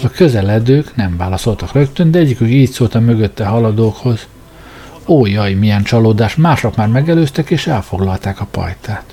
[0.03, 4.27] A közeledők nem válaszoltak rögtön, de egyikük így szólt a mögötte haladókhoz.
[5.07, 9.05] Ó, jaj, milyen csalódás, mások már megelőztek és elfoglalták a pajtát.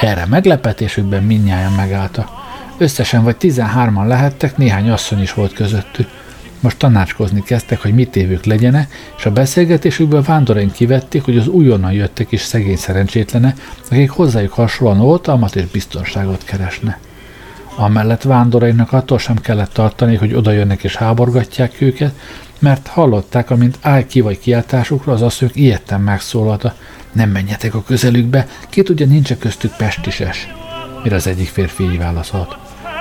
[0.00, 2.28] Erre meglepetésükben minnyáján megálltak.
[2.78, 6.08] Összesen vagy 13-an lehettek, néhány asszony is volt közöttük.
[6.62, 11.92] Most tanácskozni kezdtek, hogy mit évük legyene, és a beszélgetésükből vándoraink kivették, hogy az újonnan
[11.92, 13.54] jöttek is szegény szerencsétlene,
[13.90, 16.98] akik hozzájuk hasonlóan oltalmat és biztonságot keresne.
[17.76, 22.14] Amellett vándorainak attól sem kellett tartani, hogy oda jönnek és háborgatják őket,
[22.58, 26.74] mert hallották, amint állj ki vagy kiáltásukra, az asszonyok ilyetten megszólalta.
[27.12, 30.48] Nem menjetek a közelükbe, két ugye nincs köztük pestises.
[31.02, 32.56] Mire az egyik férfi így válaszolt.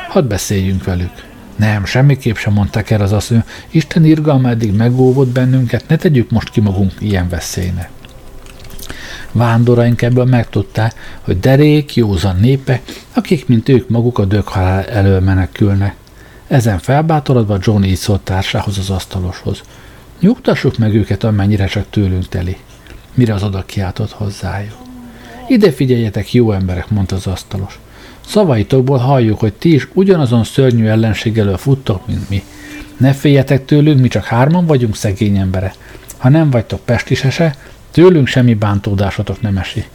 [0.07, 1.30] Hadd beszéljünk velük.
[1.61, 3.43] Nem, semmiképp sem mondták el az asszony.
[3.69, 7.89] Isten irgalma eddig megóvott bennünket, ne tegyük most ki magunk ilyen veszélynek.
[9.31, 12.81] Vándoraink ebből megtudták, hogy derék, józan népek,
[13.13, 15.95] akik, mint ők maguk a döghalál elől menekülnek.
[16.47, 19.61] Ezen felbátorodva John így szólt társához az asztaloshoz.
[20.19, 22.57] Nyugtassuk meg őket, amennyire csak tőlünk teli.
[23.13, 24.77] Mire az oda kiáltott hozzájuk.
[25.47, 27.79] Ide figyeljetek, jó emberek, mondta az asztalos.
[28.27, 32.43] Szavaitokból halljuk, hogy ti is ugyanazon szörnyű ellenség elől futtok, mint mi.
[32.97, 35.73] Ne féljetek tőlünk, mi csak hárman vagyunk szegény embere.
[36.17, 37.55] Ha nem vagytok pestisese,
[37.91, 39.85] tőlünk semmi bántódásotok nem esi.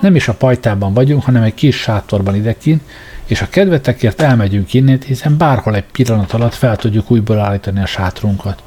[0.00, 2.82] Nem is a pajtában vagyunk, hanem egy kis sátorban idekint,
[3.26, 7.86] és a kedvetekért elmegyünk innét, hiszen bárhol egy pillanat alatt fel tudjuk újból állítani a
[7.86, 8.62] sátrunkat.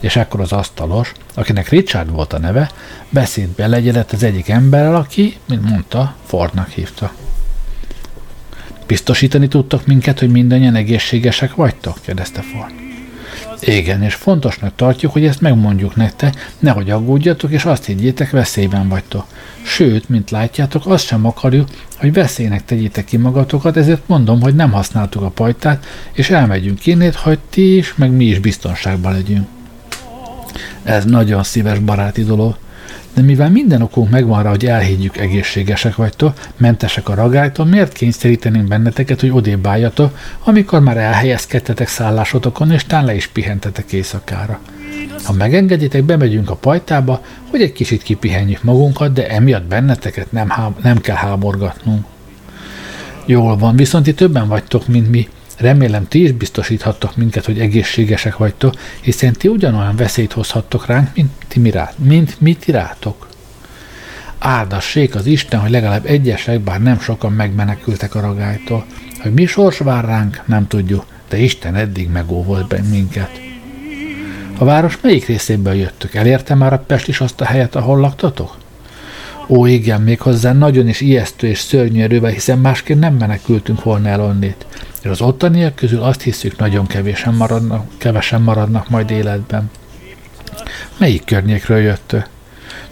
[0.00, 2.70] És ekkor az asztalos, akinek Richard volt a neve,
[3.08, 7.12] beszédbe legyedett az egyik emberrel, aki, mint mondta, Fordnak hívta.
[8.86, 11.98] Biztosítani tudtok minket, hogy mindannyian egészségesek vagytok?
[12.02, 12.72] kérdezte Ford.
[13.60, 19.26] Igen, és fontosnak tartjuk, hogy ezt megmondjuk nektek, nehogy aggódjatok, és azt higgyétek, veszélyben vagytok.
[19.62, 21.68] Sőt, mint látjátok, azt sem akarjuk,
[21.98, 27.14] hogy veszélynek tegyétek ki magatokat, ezért mondom, hogy nem használtuk a pajtát, és elmegyünk innét,
[27.14, 29.46] hogy ti is, meg mi is biztonságban legyünk.
[30.82, 32.56] Ez nagyon szíves baráti dolog,
[33.14, 38.68] de mivel minden okunk megvan rá, hogy elhiggyük egészségesek vagytok, mentesek a ragálytól, miért kényszerítenénk
[38.68, 44.60] benneteket, hogy odébb álljatok, amikor már elhelyezkedtetek szállásotokon, és tán le is pihentetek éjszakára.
[45.24, 50.82] Ha megengeditek, bemegyünk a pajtába, hogy egy kicsit kipihenjük magunkat, de emiatt benneteket nem, há-
[50.82, 52.04] nem kell háborgatnunk.
[53.24, 55.28] Jól van, viszont ti többen vagytok, mint mi,
[55.62, 61.30] Remélem ti is biztosíthattok minket, hogy egészségesek vagytok, hiszen ti ugyanolyan veszélyt hozhattok ránk, mint,
[61.48, 63.28] ti mi rá, mint mi ti rátok.
[64.38, 68.84] Áldassék az Isten, hogy legalább egyesek, bár nem sokan megmenekültek a ragálytól.
[69.20, 73.40] Hogy mi sors vár ránk, nem tudjuk, de Isten eddig megóvolt minket.
[74.58, 76.14] A város melyik részéből jöttök?
[76.14, 78.56] Elérte már a Pest is azt a helyet, ahol laktatok?
[79.48, 84.20] Ó, igen, méghozzá nagyon is ijesztő és szörnyű erővel, hiszen másként nem menekültünk volna el
[84.20, 84.66] onnét.
[85.02, 89.70] És az ottaniak közül azt hiszük, nagyon kevésen maradnak, kevesen maradnak majd életben.
[90.98, 92.26] Melyik környékről jöttő?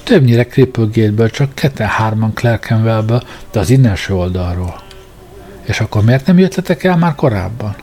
[0.02, 4.80] Többnyire Cripplegate-ből, csak ketten-hárman Clerkenwellből, de az innenső oldalról.
[5.62, 7.74] És akkor miért nem jöttetek el már korábban?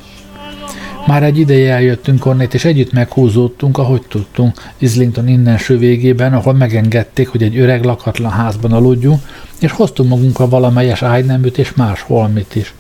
[1.07, 7.27] Már egy ideje eljöttünk onnét, és együtt meghúzódtunk, ahogy tudtunk, Islington innenső végében, ahol megengedték,
[7.27, 9.21] hogy egy öreg lakatlan házban aludjunk,
[9.59, 12.73] és hoztunk magunkkal valamelyes ágyneműt és más holmit is.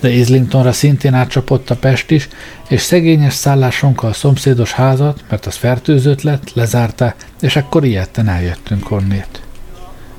[0.00, 2.28] De Islingtonra szintén átcsapott a Pest is,
[2.68, 8.90] és szegényes szállásunkkal a szomszédos házat, mert az fertőzött lett, lezárta, és akkor ilyetten eljöttünk
[8.90, 9.40] onnét.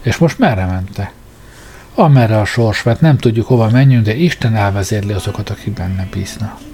[0.01, 1.11] És most merre mentek?
[1.95, 6.66] Amerre a sors vett, nem tudjuk hova menjünk, de Isten elvezérli azokat, akik benne bíznak.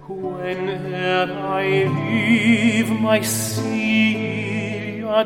[0.08, 5.24] Whene'er I leave my Celia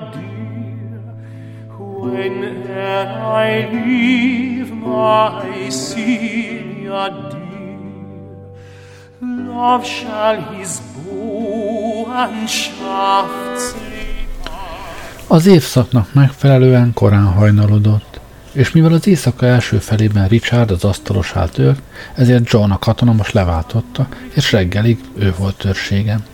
[15.27, 18.21] Az évszaknak megfelelően korán hajnalodott,
[18.53, 21.81] és mivel az éjszaka első felében Richard az asztalos tört,
[22.15, 26.25] ezért John a katona most leváltotta, és reggelig ő volt törségem.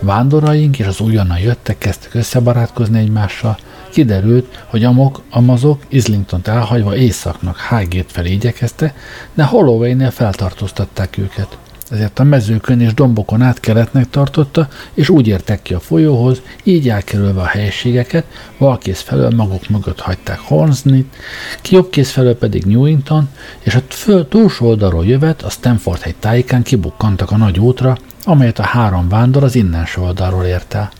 [0.00, 7.58] Vándoraink és az újonnan jöttek, kezdtek összebarátkozni egymással, kiderült, hogy Amok, Amazok islington elhagyva északnak
[7.68, 8.94] Highgate felé igyekezte,
[9.34, 11.58] de Holloway-nél feltartóztatták őket
[11.90, 16.88] ezért a mezőkön és dombokon át keletnek tartotta, és úgy értek ki a folyóhoz, így
[16.88, 18.24] elkerülve a helységeket,
[18.58, 21.16] valkész felől maguk mögött hagyták Hornsnit,
[21.62, 23.28] ki jobbkész felől pedig Newington,
[23.60, 28.58] és a föl túlsó oldalról jövet a Stanford hegy tájékán kibukkantak a nagy útra, amelyet
[28.58, 30.90] a három vándor az innenső oldalról ért el.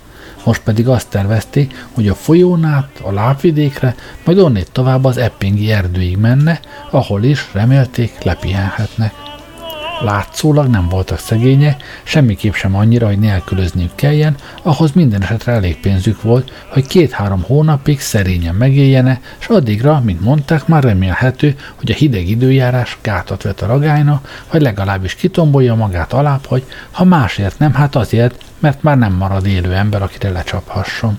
[0.49, 5.73] Most pedig azt tervezték, hogy a folyón át, a lábvidékre, majd onnét tovább az Eppingi
[5.73, 9.13] erdőig menne, ahol is remélték lepihenhetnek.
[10.01, 16.23] Látszólag nem voltak szegények, semmiképp sem annyira, hogy nélkülözniük kelljen, ahhoz minden esetre elég pénzük
[16.23, 22.29] volt, hogy két-három hónapig szerényen megéljene, és addigra, mint mondták, már remélhető, hogy a hideg
[22.29, 27.97] időjárás gátat vet a ragályna, vagy legalábbis kitombolja magát alább, hogy ha másért nem, hát
[27.97, 31.18] azért, mert már nem marad élő ember, akire lecsaphasson.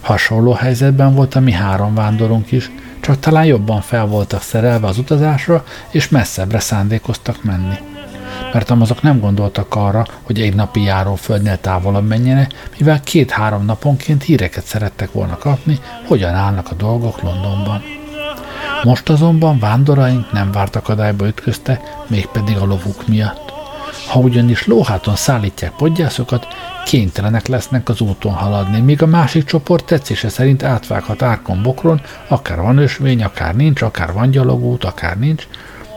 [0.00, 4.98] Hasonló helyzetben volt a mi három vándorunk is, csak talán jobban fel voltak szerelve az
[4.98, 7.74] utazásra, és messzebbre szándékoztak menni.
[8.52, 14.22] Mert azok nem gondoltak arra, hogy egy napi járó földnél távolabb menjene, mivel két-három naponként
[14.22, 17.82] híreket szerettek volna kapni, hogyan állnak a dolgok Londonban.
[18.82, 23.45] Most azonban vándoraink nem várt akadályba ütközte, mégpedig a lovuk miatt.
[24.08, 26.46] Ha ugyanis lóháton szállítják podgyászokat,
[26.84, 32.60] kénytelenek lesznek az úton haladni, míg a másik csoport tetszése szerint átvághat árkon bokron, akár
[32.60, 35.46] van ösvény, akár nincs, akár van gyalogút, akár nincs,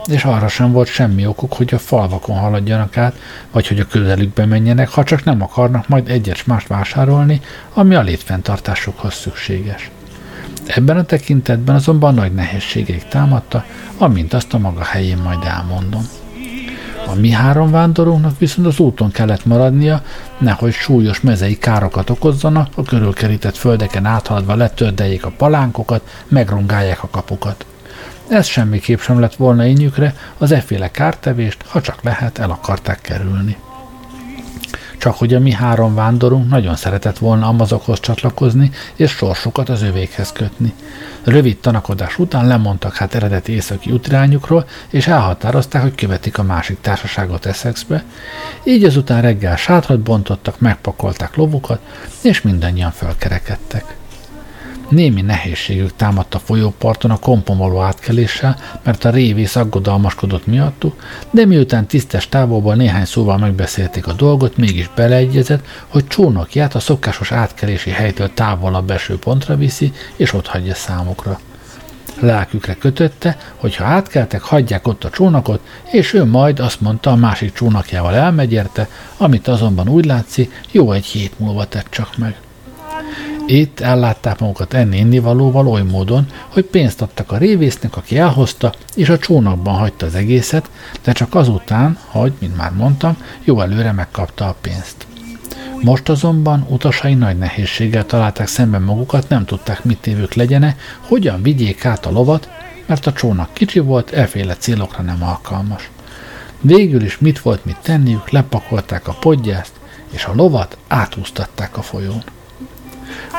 [0.08, 3.15] és arra sem volt semmi okuk, hogy a falvakon haladjanak át,
[3.52, 7.41] vagy hogy a közelükbe menjenek, ha csak nem akarnak majd egyet mást vásárolni,
[7.73, 9.89] ami a létfenntartásukhoz szükséges.
[10.65, 13.65] Ebben a tekintetben azonban nagy nehézségeik támadta,
[13.97, 16.04] amint azt a maga helyén majd elmondom.
[17.10, 20.02] A mi három vándorunknak viszont az úton kellett maradnia,
[20.38, 27.65] nehogy súlyos mezei károkat okozzanak, a körülkerített földeken áthaladva letördeljék a palánkokat, megrongálják a kapukat.
[28.28, 33.58] Ez semmiképp sem lett volna ínyükre, az efféle kártevést, ha csak lehet, el akarták kerülni
[35.00, 40.32] csak hogy a mi három vándorunk nagyon szeretett volna Amazokhoz csatlakozni, és sorsukat az övékhez
[40.32, 40.74] kötni.
[41.24, 47.46] Rövid tanakodás után lemondtak hát eredeti északi útirányukról, és elhatározták, hogy követik a másik társaságot
[47.46, 48.04] Essexbe,
[48.64, 51.80] így azután reggel sátrat bontottak, megpakolták lovukat,
[52.22, 53.98] és mindannyian fölkerekedtek.
[54.89, 61.45] Némi nehézségük támadt a folyóparton a kompon való átkeléssel, mert a révész aggodalmaskodott miattuk, de
[61.45, 67.89] miután tisztes távolból néhány szóval megbeszélték a dolgot, mégis beleegyezett, hogy csónakját a szokásos átkelési
[67.89, 71.39] helytől távolabb eső pontra viszi, és ott hagyja számukra.
[72.19, 77.15] Lelkükre kötötte, hogy ha átkeltek, hagyják ott a csónakot, és ő majd azt mondta, a
[77.15, 82.36] másik csónakjával elmegy érte, amit azonban úgy látszik, jó egy hét múlva tett csak meg.
[83.52, 89.10] Itt ellátták magukat enni valóval oly módon, hogy pénzt adtak a révésznek, aki elhozta, és
[89.10, 90.70] a csónakban hagyta az egészet,
[91.04, 95.08] de csak azután, hogy, mint már mondtam, jó előre megkapta a pénzt.
[95.82, 101.86] Most azonban utasai nagy nehézséggel találták szemben magukat, nem tudták, mit évők legyene, hogyan vigyék
[101.86, 102.50] át a lovat,
[102.86, 105.90] mert a csónak kicsi volt, elféle célokra nem alkalmas.
[106.62, 109.74] Végül is mit volt mit tenniük, lepakolták a podgyászt,
[110.10, 112.24] és a lovat átúztatták a folyón.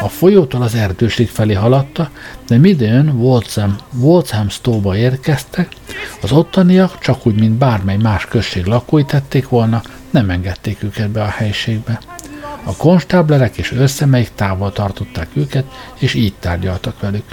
[0.02, 2.10] A folyótól az erdőség felé haladta,
[2.46, 5.68] de midőn Waltham, Walthamstow-ba érkeztek,
[6.22, 11.22] az ottaniak, csak úgy, mint bármely más község lakói tették volna, nem engedték őket be
[11.22, 12.00] a helységbe.
[12.64, 15.64] A konstáblerek és őrszemeik távol tartották őket,
[15.98, 17.24] és így tárgyaltak velük.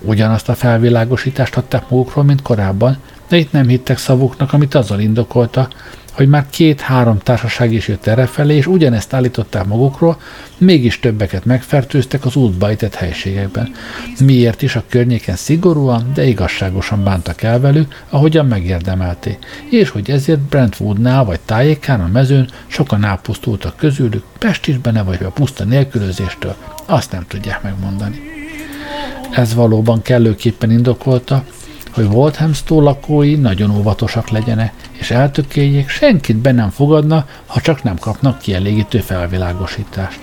[0.00, 5.68] Ugyanazt a felvilágosítást adták magukról, mint korábban, de itt nem hittek szavuknak, amit azzal indokolta,
[6.16, 10.20] hogy már két-három társaság is jött errefelé, és ugyanezt állították magukról,
[10.58, 13.70] mégis többeket megfertőztek az útba ejtett helységekben.
[14.20, 19.38] Miért is a környéken szigorúan, de igazságosan bántak el velük, ahogyan megérdemelték,
[19.70, 25.64] és hogy ezért Brentwoodnál vagy tájékán a mezőn sokan elpusztultak közülük, pestisben vagy a puszta
[25.64, 26.54] nélkülözéstől,
[26.86, 28.20] azt nem tudják megmondani.
[29.30, 31.44] Ez valóban kellőképpen indokolta,
[31.90, 37.98] hogy Walthamstow lakói nagyon óvatosak legyenek, és eltökéljék, senkit be nem fogadna, ha csak nem
[37.98, 40.20] kapnak kielégítő felvilágosítást.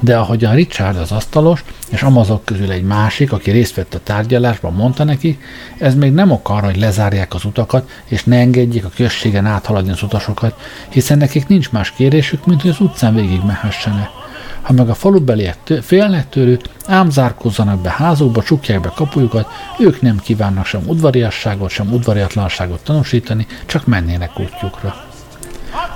[0.00, 4.72] de ahogyan Richard az asztalos, és amazok közül egy másik, aki részt vett a tárgyalásban,
[4.72, 5.38] mondta neki,
[5.78, 9.90] ez még nem ok arra, hogy lezárják az utakat, és ne engedjék a községen áthaladni
[9.90, 14.19] az utasokat, hiszen nekik nincs más kérésük, mint hogy az utcán végig mehessenek.
[14.62, 19.48] Ha meg a falubeliek tő, félnek tőlük, ám zárkozzanak be házukba, csukják be kapujukat,
[19.78, 25.04] ők nem kívánnak sem udvariasságot, sem udvariatlanságot tanúsítani, csak mennének útjukra.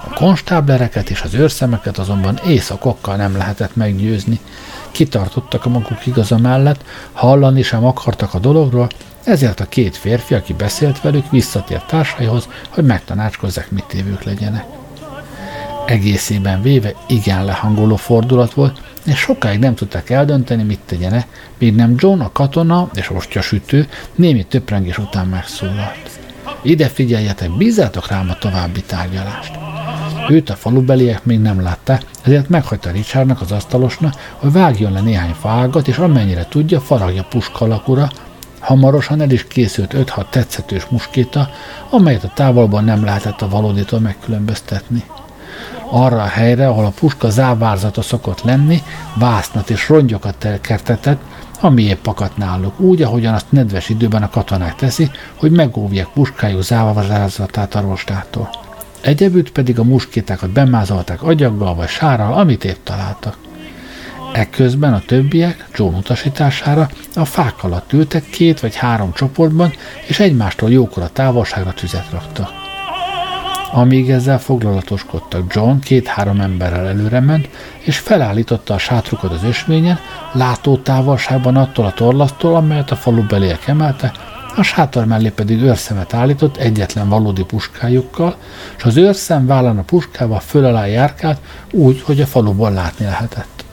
[0.05, 4.41] A konstáblereket és az őrszemeket azonban éjszakokkal nem lehetett meggyőzni.
[4.91, 8.89] Kitartottak a maguk igaza mellett, hallani sem akartak a dologról,
[9.25, 14.65] ezért a két férfi, aki beszélt velük, visszatért társaihoz, hogy megtanácskozzák, mit tévők legyenek.
[15.87, 21.27] Egészében véve igen lehangoló fordulat volt, és sokáig nem tudták eldönteni, mit tegyene,
[21.59, 23.11] míg nem John, a katona és
[23.41, 26.21] sütő némi töprengés után megszólalt.
[26.63, 29.53] Ide figyeljetek, bízzátok rám a további tárgyalást.
[30.29, 35.35] Őt a falubeliek még nem látták, ezért meghagyta Richardnak az asztalosnak, hogy vágjon le néhány
[35.41, 38.11] fágat, és amennyire tudja, faragja puska alakúra,
[38.65, 41.49] Hamarosan el is készült 5-6 tetszetős muskéta,
[41.91, 45.05] amelyet a távolban nem lehetett a valóditól megkülönböztetni.
[45.97, 48.83] Arra a helyre, ahol a puska závárzata szokott lenni,
[49.15, 51.21] vásznat és rongyokat kertetett,
[51.61, 56.63] ami épp akadt náluk, úgy, ahogyan azt nedves időben a katonák teszi, hogy megóvják puskájuk
[56.63, 58.51] závárzatát a rostától.
[59.01, 63.37] Egyebütt pedig a muskétákat bemázolták agyaggal vagy sárral, amit épp találtak.
[64.33, 69.73] Ekközben a többiek, John utasítására, a fák alatt ültek két vagy három csoportban,
[70.07, 72.64] és egymástól jókora távolságra tüzet raktak.
[73.77, 77.49] Amíg ezzel foglalatoskodtak, John két-három emberrel előre ment,
[77.79, 79.99] és felállította a sátrukat az ösvényen,
[80.33, 84.13] látó távolságban attól a torlasztól, amelyet a falu beliek emelte,
[84.57, 88.37] a sátor mellé pedig őrszemet állított egyetlen valódi puskájukkal,
[88.77, 93.65] és az őrszem vállán a puskával föl alá járkált úgy, hogy a faluból látni lehetett.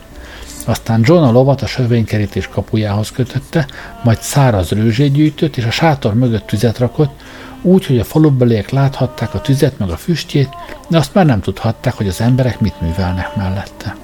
[0.66, 3.66] Aztán John a lovat a sövénykerítés kapujához kötötte,
[4.04, 7.20] majd száraz rőzsét gyűjtött, és a sátor mögött tüzet rakott,
[7.62, 10.48] úgy, hogy a falubeliek láthatták a tüzet meg a füstjét,
[10.88, 13.96] de azt már nem tudhatták, hogy az emberek mit művelnek mellette.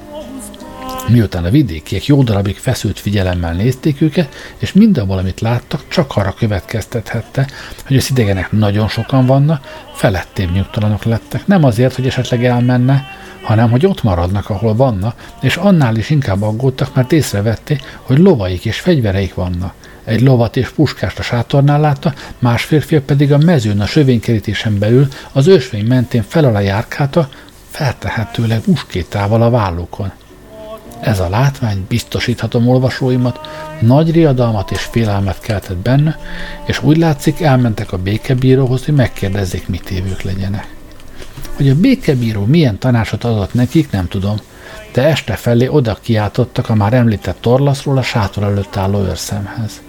[1.08, 6.34] Miután a vidékiek jó darabig feszült figyelemmel nézték őket, és mindabból, amit láttak, csak arra
[6.38, 7.48] következtethette,
[7.86, 13.06] hogy az idegenek nagyon sokan vannak, felettébb nyugtalanok lettek, nem azért, hogy esetleg elmenne,
[13.42, 18.64] hanem hogy ott maradnak, ahol vannak, és annál is inkább aggódtak, mert észrevették, hogy lovaik
[18.64, 19.74] és fegyvereik vannak.
[20.08, 25.08] Egy lovat és puskást a sátornál látta, más férfiak pedig a mezőn a sövénykerítésen belül
[25.32, 27.28] az ösvény mentén fel alá járkálta,
[27.70, 30.12] feltehetőleg muskétával a vállukon.
[31.00, 33.40] Ez a látvány, biztosíthatom olvasóimat,
[33.80, 36.18] nagy riadalmat és félelmet keltett benne,
[36.66, 40.66] és úgy látszik elmentek a békebíróhoz, hogy megkérdezzék, mit évők legyenek.
[41.56, 44.36] Hogy a békebíró milyen tanácsot adott nekik, nem tudom,
[44.92, 49.80] de este felé oda kiáltottak a már említett torlaszról a sátor előtt álló őrszemhez.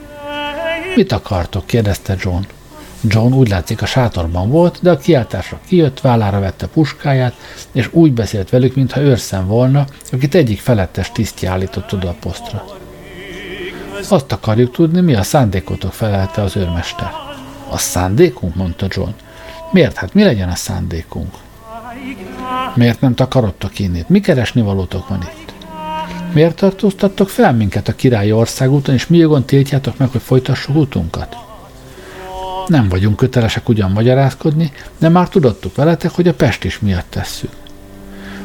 [0.96, 1.66] Mit akartok?
[1.66, 2.44] kérdezte John.
[3.02, 7.34] John úgy látszik a sátorban volt, de a kiáltásra kijött, vállára vette puskáját,
[7.72, 12.66] és úgy beszélt velük, mintha őrszem volna, akit egyik felettes tisztje állított oda a posztra.
[14.10, 17.12] Azt akarjuk tudni, mi a szándékotok, felelte az őrmester.
[17.70, 18.56] A szándékunk?
[18.56, 19.12] mondta John.
[19.72, 19.98] Miért?
[19.98, 21.34] Hát mi legyen a szándékunk?
[22.76, 24.10] Miért nem takarodtok innét?
[24.10, 25.39] Mi keresni valótok van itt?
[26.34, 31.38] Miért tartóztattok fel minket a királyi országúton, és mi jogon tiltjátok meg, hogy folytassuk útunkat?
[32.68, 37.50] Nem vagyunk kötelesek ugyan magyarázkodni, de már tudottuk veletek, hogy a pest is miatt tesszük.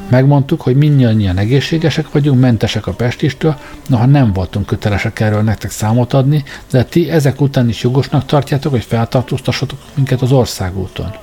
[0.09, 6.13] Megmondtuk, hogy mindannyian egészségesek vagyunk, mentesek a pestistől, noha nem voltunk kötelesek erről nektek számot
[6.13, 11.15] adni, de ti ezek után is jogosnak tartjátok, hogy feltartóztassatok minket az országúton.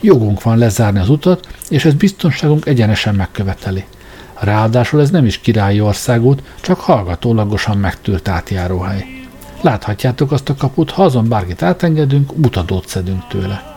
[0.00, 3.84] Jogunk van lezárni az utat, és ez biztonságunk egyenesen megköveteli.
[4.34, 9.06] Ráadásul ez nem is királyi országút, csak hallgatólagosan megtűrt átjáróhely.
[9.60, 13.72] Láthatjátok azt a kaput, ha azon bárkit átengedünk, mutadót szedünk tőle.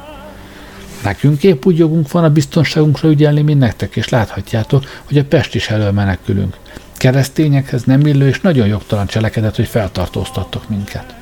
[1.03, 5.55] Nekünk épp úgy jogunk van a biztonságunkra ügyelni, mint nektek, és láthatjátok, hogy a Pest
[5.55, 6.57] is elől menekülünk.
[6.97, 11.15] Keresztényekhez nem illő és nagyon jogtalan cselekedet, hogy feltartóztattok minket.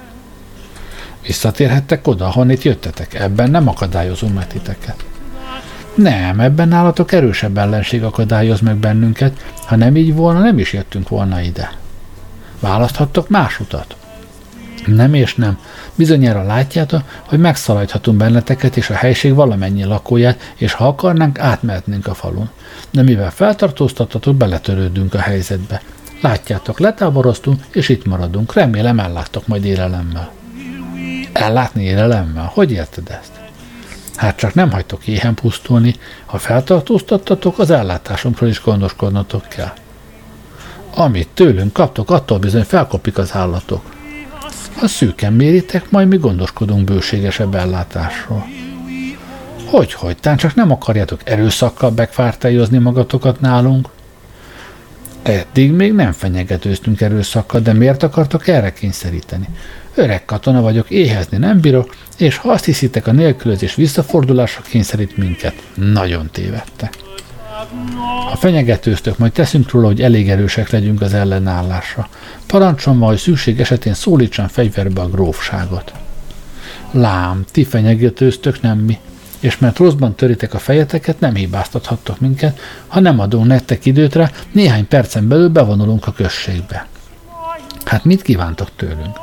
[1.21, 3.13] Visszatérhettek oda, ahonnét jöttetek.
[3.13, 5.05] Ebben nem akadályozunk meg titeket.
[5.95, 9.43] Nem, ebben nálatok erősebb ellenség akadályoz meg bennünket.
[9.65, 11.71] Ha nem így volna, nem is jöttünk volna ide.
[12.59, 13.95] Választhattok más utat.
[14.85, 15.59] Nem és nem.
[15.95, 22.13] Bizonyára látjátok, hogy megszaladhatunk benneteket és a helység valamennyi lakóját, és ha akarnánk, átmehetnénk a
[22.13, 22.49] falun.
[22.91, 25.81] De mivel feltartóztatatok, beletörődünk a helyzetbe.
[26.21, 28.53] Látjátok, letáboroztunk, és itt maradunk.
[28.53, 30.31] Remélem elláttok majd élelemmel.
[31.33, 32.51] Ellátni élelemmel?
[32.53, 33.34] Hogy érted ezt?
[34.15, 35.95] Hát csak nem hagytok éhen pusztulni,
[36.25, 39.73] ha feltartóztattatok, az ellátásunkról is gondoskodnotok kell.
[40.95, 43.93] Amit tőlünk kaptok, attól bizony felkopik az állatok.
[44.75, 48.45] Ha szűken méritek, majd mi gondoskodunk bőségesebb ellátásról.
[49.65, 53.89] Hogy, hogy, tán csak nem akarjátok erőszakkal bekvártályozni magatokat nálunk?
[55.21, 59.47] Eddig még nem fenyegetőztünk erőszakkal, de miért akartok erre kényszeríteni?
[59.95, 65.53] Öreg katona vagyok, éhezni nem bírok, és ha azt hiszitek, a nélkülözés visszafordulásra kényszerít minket,
[65.73, 66.97] nagyon tévedtek.
[68.29, 72.09] Ha fenyegetőztök, majd teszünk róla, hogy elég erősek legyünk az ellenállásra.
[72.47, 75.93] Parancsom majd szükség esetén szólítsam fegyverbe a grófságot.
[76.91, 78.99] Lám, ti fenyegetőztök, nem mi
[79.39, 84.31] és mert rosszban töritek a fejeteket, nem hibáztathattok minket, ha nem adunk nektek időt rá,
[84.51, 86.87] néhány percen belül bevonulunk a községbe.
[87.85, 89.17] Hát mit kívántok tőlünk?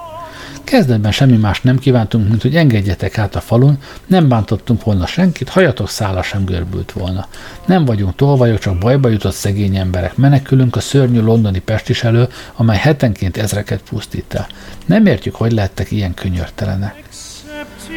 [0.73, 5.49] Kezdetben semmi más nem kívántunk, mint hogy engedjetek át a falun, nem bántottunk volna senkit,
[5.49, 7.27] hajatok szála sem görbült volna.
[7.67, 10.17] Nem vagyunk tolvajok, csak bajba jutott szegény emberek.
[10.17, 14.47] Menekülünk a szörnyű londoni pestis elől, amely hetenként ezreket pusztít el.
[14.87, 17.03] Nem értjük, hogy lettek ilyen könyörtelenek.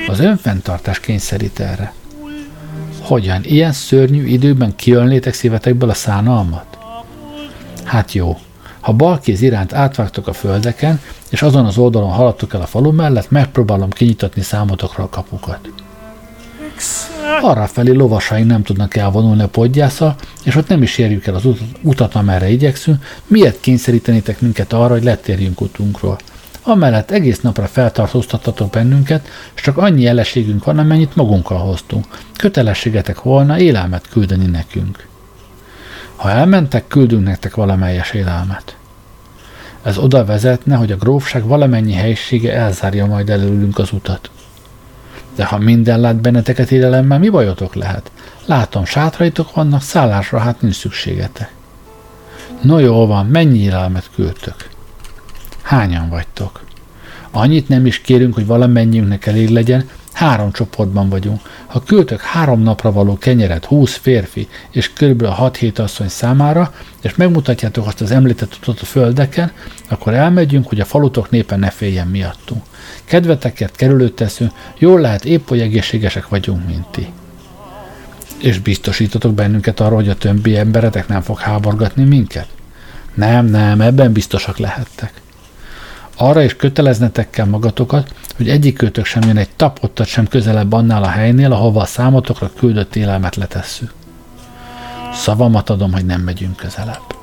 [0.08, 1.94] Az önfenntartás kényszerít erre.
[3.02, 3.44] Hogyan?
[3.44, 6.78] Ilyen szörnyű időben kiölnétek szívetekből a szánalmat?
[7.84, 8.38] Hát jó.
[8.80, 11.00] Ha balkéz iránt átvágtok a földeken,
[11.30, 15.70] és azon az oldalon haladtok el a falu mellett, megpróbálom kinyitatni számotokra a kapukat.
[17.42, 21.44] Arra felé lovasaink nem tudnak elvonulni a podgyászal, és ott nem is érjük el az
[21.82, 26.18] utat, amerre igyekszünk, miért kényszerítenétek minket arra, hogy letérjünk utunkról?
[26.66, 32.06] amellett egész napra feltartóztattatok bennünket, és csak annyi jeleségünk van, amennyit magunkkal hoztunk.
[32.38, 35.08] Kötelességetek volna élelmet küldeni nekünk.
[36.16, 38.76] Ha elmentek, küldünk nektek valamelyes élelmet.
[39.86, 44.30] Ez oda vezetne, hogy a grófság valamennyi helyisége elzárja majd előlünk az utat.
[45.36, 48.12] De ha minden lát benneteket élelemmel, mi bajotok lehet?
[48.46, 51.52] Látom, sátraitok vannak, szállásra hát nincs szükségetek.
[52.62, 54.70] No jó van, mennyi élelmet küldtök?
[55.62, 56.64] Hányan vagytok?
[57.32, 61.42] Annyit nem is kérünk, hogy valamennyiünknek elég legyen, három csoportban vagyunk.
[61.66, 65.24] Ha küldtök három napra való kenyeret 20 férfi és kb.
[65.24, 69.52] 6-7 asszony számára, és megmutatjátok azt az említett utat a földeken,
[69.90, 72.64] akkor elmegyünk, hogy a falutok népen ne féljen miattunk.
[73.06, 77.08] Kedvetekért kerülőt teszünk, jól lehet épp hogy egészségesek vagyunk, mint ti.
[78.42, 82.48] És biztosítotok bennünket arról, hogy a többi emberetek nem fog háborgatni minket?
[83.14, 85.24] Nem, nem, ebben biztosak lehettek.
[86.18, 91.10] Arra is köteleznetek kell magatokat, hogy egyikőtök sem jön egy tapottat sem közelebb annál a
[91.10, 93.94] helynél, ahova a számotokra küldött élelmet letesszük.
[95.14, 97.16] Szavamat adom, hogy nem megyünk közelebb.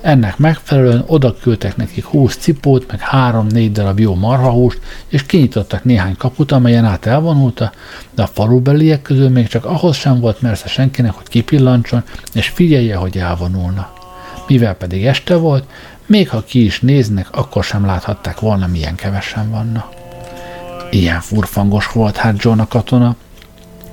[0.00, 6.16] Ennek megfelelően oda küldtek nekik húsz cipót, meg három-négy darab jó marhahúst, és kinyitottak néhány
[6.16, 7.72] kaput, amelyen át elvonulta,
[8.14, 12.02] de a falubeliek közül még csak ahhoz sem volt mersze senkinek, hogy kipillantson,
[12.34, 14.01] és figyelje, hogy elvonulna.
[14.52, 15.64] Mivel pedig este volt,
[16.06, 19.88] még ha ki is néznek, akkor sem láthatták volna, milyen kevesen vannak.
[20.90, 23.16] Ilyen furfangos volt hát John a katona,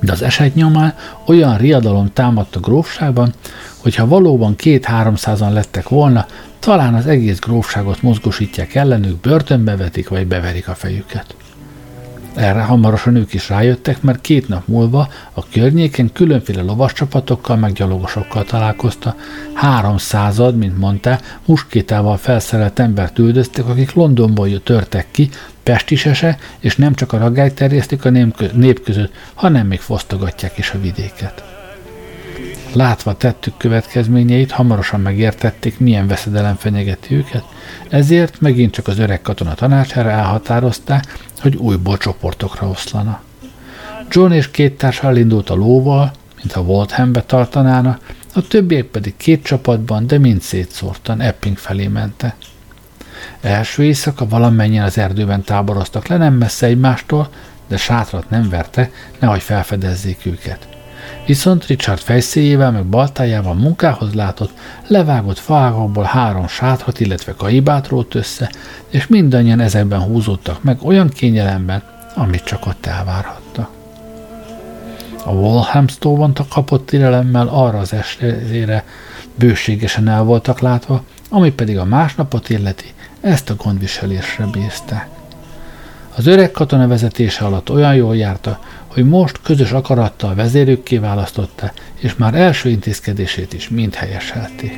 [0.00, 0.94] de az eset nyomán
[1.26, 3.32] olyan riadalom támadt a grófságban,
[3.78, 6.26] hogy ha valóban két-háromszázan lettek volna,
[6.58, 11.34] talán az egész grófságot mozgosítják ellenük, börtönbe vetik, vagy beverik a fejüket.
[12.34, 18.44] Erre hamarosan ők is rájöttek, mert két nap múlva a környéken különféle lovascsapatokkal meg gyalogosokkal
[18.44, 19.16] találkozta.
[19.52, 25.28] Háromszázad, mint mondta, muskétával felszerelt embert üldöztek, akik Londonból törtek ki,
[25.62, 28.10] pestisese, és nem csak a ragályt terjesztik a
[28.54, 31.49] nép között, hanem még fosztogatják is a vidéket.
[32.72, 37.44] Látva tettük következményeit, hamarosan megértették, milyen veszedelem fenyegeti őket,
[37.88, 43.22] ezért megint csak az öreg katona tanácsára elhatározták, hogy újból csoportokra oszlana.
[44.10, 47.98] John és két társa elindult a lóval, mintha Walthambe tartanána,
[48.34, 52.34] a többiek pedig két csapatban, de mind szétszórtan Epping felé mentek.
[53.40, 57.28] Első éjszaka valamennyien az erdőben táboroztak le, nem messze egymástól,
[57.68, 60.69] de sátrat nem verte, nehogy felfedezzék őket.
[61.26, 64.52] Viszont Richard fejszéjével meg baltájával munkához látott,
[64.86, 68.50] levágott faágokból három sátrat, illetve kaibát rót össze,
[68.88, 71.82] és mindannyian ezekben húzódtak meg olyan kényelemben,
[72.14, 73.70] amit csak ott elvárhatta.
[75.24, 78.84] A Walhamstóban kapott irelemmel arra az estére
[79.34, 85.08] bőségesen el voltak látva, ami pedig a másnapot illeti, ezt a gondviselésre bízták.
[86.16, 88.60] Az öreg katona vezetése alatt olyan jól járta,
[88.92, 94.72] hogy most közös akarattal vezérükké választotta, és már első intézkedését is mind helyeselték.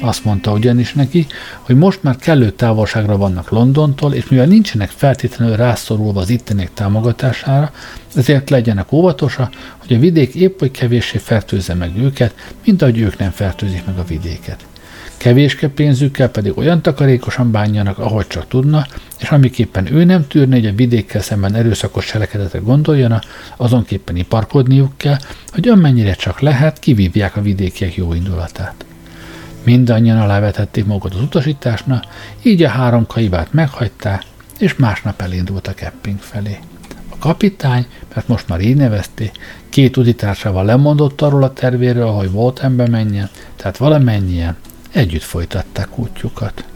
[0.00, 1.26] Azt mondta ugyanis neki,
[1.60, 7.72] hogy most már kellő távolságra vannak Londontól, és mivel nincsenek feltétlenül rászorulva az itteniek támogatására,
[8.14, 13.18] ezért legyenek óvatosa, hogy a vidék épp hogy kevéssé fertőzze meg őket, mint ahogy ők
[13.18, 14.67] nem fertőzik meg a vidéket.
[15.18, 18.86] Kevéske pénzükkel pedig olyan takarékosan bánjanak, ahogy csak tudna,
[19.18, 23.20] és amiképpen ő nem tűrne, hogy a vidékkel szemben erőszakos cselekedetre gondoljana,
[23.56, 25.16] azonképpen iparkodniuk kell,
[25.52, 28.84] hogy amennyire csak lehet, kivívják a vidékiek jó indulatát.
[29.64, 32.04] Mindannyian alávetették magukat az utasításnak,
[32.42, 34.22] így a három kaibát meghagyták,
[34.58, 36.58] és másnap elindultak Epping felé.
[37.08, 39.30] A kapitány, mert most már így nevezték,
[39.68, 44.56] két utitársával lemondott arról a tervéről, hogy volt ember menjen, tehát valamennyien
[44.92, 46.67] együtt folytatták útjukat.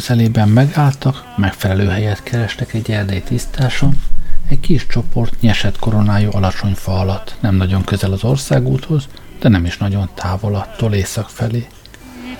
[0.00, 4.02] Közelében megálltak, megfelelő helyet kerestek egy erdei tisztáson,
[4.50, 9.08] egy kis csoport nyesett koronájú alacsony fa alatt, nem nagyon közel az országúthoz,
[9.40, 11.66] de nem is nagyon távol attól észak felé.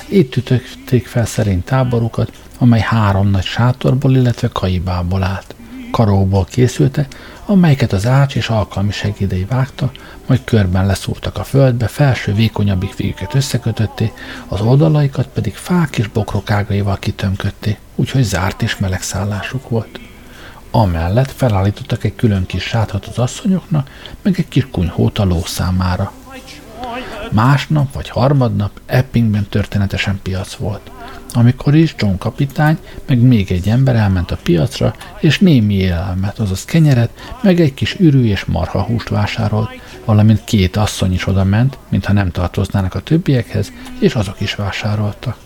[0.08, 5.54] Itt ütötték fel szerint táborukat, amely három nagy sátorból, illetve kaibából állt.
[5.90, 7.14] Karóból készültek,
[7.46, 9.90] amelyeket az ács és alkalmi segédei vágta,
[10.26, 14.12] majd körben leszúrtak a földbe, felső vékonyabbik végüket összekötötték,
[14.48, 20.09] az oldalaikat pedig fák és bokrok ágaival kitömködték, úgyhogy zárt és meleg szállásuk volt.
[20.70, 23.90] Amellett felállítottak egy külön kis sátrat az asszonyoknak,
[24.22, 26.12] meg egy kis kunyhót a ló számára.
[27.30, 30.90] Másnap vagy harmadnap Eppingben történetesen piac volt
[31.32, 36.64] amikor is John kapitány, meg még egy ember elment a piacra, és némi élelmet, azaz
[36.64, 37.10] kenyeret,
[37.42, 39.70] meg egy kis ürű és marha húst vásárolt,
[40.04, 45.36] valamint két asszony is oda ment, mintha nem tartoznának a többiekhez, és azok is vásároltak.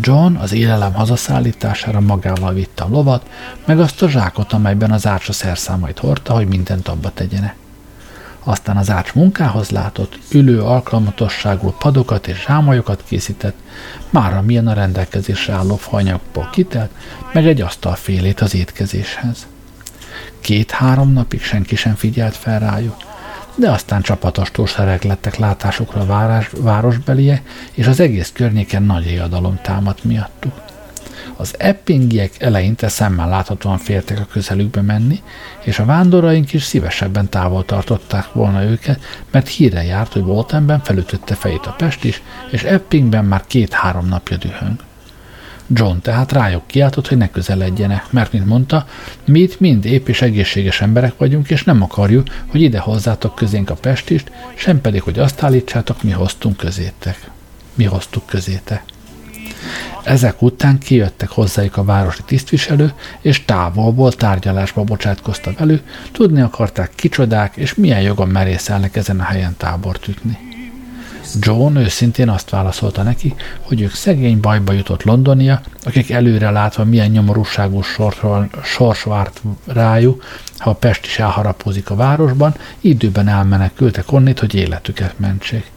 [0.00, 3.26] John az élelem hazaszállítására magával vitte a lovat,
[3.64, 7.56] meg azt a zsákot, amelyben az ársa szerszámait hordta, hogy mindent abba tegyenek
[8.48, 13.56] aztán az ács munkához látott, ülő alkalmatosságú padokat és zsámolyokat készített,
[14.10, 16.90] mára milyen a rendelkezésre álló fanyagból kitelt,
[17.32, 19.46] meg egy asztalfélét az étkezéshez.
[20.40, 22.96] Két-három napig senki sem figyelt fel rájuk,
[23.56, 27.42] de aztán csapatostól sereg lettek látásukra a város, városbelie,
[27.72, 30.52] és az egész környéken nagy éjadalom támadt miattuk.
[31.36, 35.22] Az eppingiek eleinte szemmel láthatóan féltek a közelükbe menni,
[35.64, 39.00] és a vándoraink is szívesebben távol tartották volna őket,
[39.30, 44.36] mert híre járt, hogy Voltenben felütötte fejét a Pest is, és Eppingben már két-három napja
[44.36, 44.78] dühöng.
[45.68, 48.86] John tehát rájuk kiáltott, hogy ne közeledjenek, mert, mint mondta,
[49.24, 53.70] mi itt mind épp és egészséges emberek vagyunk, és nem akarjuk, hogy ide hozzátok közénk
[53.70, 57.30] a Pestist, sem pedig, hogy azt állítsátok, mi hoztunk közétek.
[57.74, 58.82] Mi hoztuk közétek.
[60.04, 67.56] Ezek után kijöttek hozzájuk a városi tisztviselő, és távolból tárgyalásba bocsátkozta velük, tudni akarták kicsodák,
[67.56, 70.55] és milyen jogon merészelnek ezen a helyen tábort ütni.
[71.40, 77.10] John őszintén azt válaszolta neki, hogy ők szegény bajba jutott Londonia, akik előre látva milyen
[77.10, 77.82] nyomorúságú
[78.62, 80.24] sors várt rájuk,
[80.58, 85.70] ha a Pest is elharapózik a városban, időben elmenekültek onnét, hogy életüket mentsék.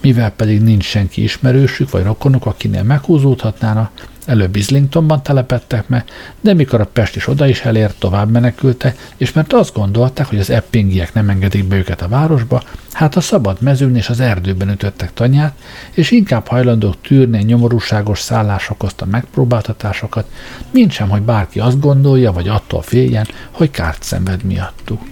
[0.00, 3.90] Mivel pedig nincs senki ismerősük vagy rokonuk, akinél meghúzódhatnána,
[4.32, 6.04] előbb Islingtonban telepettek meg,
[6.40, 10.38] de mikor a Pest is oda is elért, tovább menekültek, és mert azt gondolták, hogy
[10.38, 12.62] az eppingiek nem engedik be őket a városba,
[12.92, 15.54] hát a szabad mezőn és az erdőben ütöttek tanyát,
[15.90, 20.30] és inkább hajlandók tűrni a nyomorúságos szállás okozta megpróbáltatásokat,
[20.70, 25.11] mint hogy bárki azt gondolja, vagy attól féljen, hogy kárt szenved miattuk.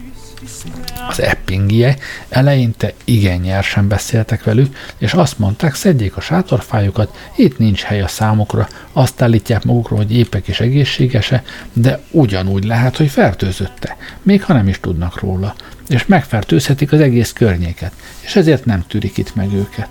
[1.09, 1.96] Az eppingie
[2.28, 8.09] eleinte igen nyersen beszéltek velük, és azt mondták, szedjék a sátorfájukat, itt nincs hely a
[8.09, 11.42] számukra, azt állítják magukról, hogy épek és egészségese,
[11.72, 15.55] de ugyanúgy lehet, hogy fertőzötte, még ha nem is tudnak róla,
[15.88, 19.88] és megfertőzhetik az egész környéket, és ezért nem tűrik itt meg őket.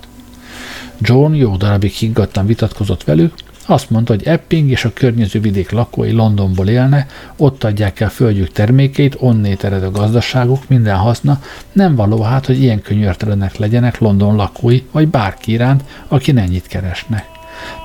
[1.01, 3.33] John jó darabig higgadtan vitatkozott velük,
[3.69, 7.07] azt mondta, hogy Epping és a környező vidék lakói Londonból élne,
[7.37, 11.41] ott adják el földjük termékeit, onnét ered a gazdaságuk, minden haszna,
[11.71, 17.25] nem való hát, hogy ilyen könyörtelenek legyenek London lakói, vagy bárki iránt, aki ennyit keresnek.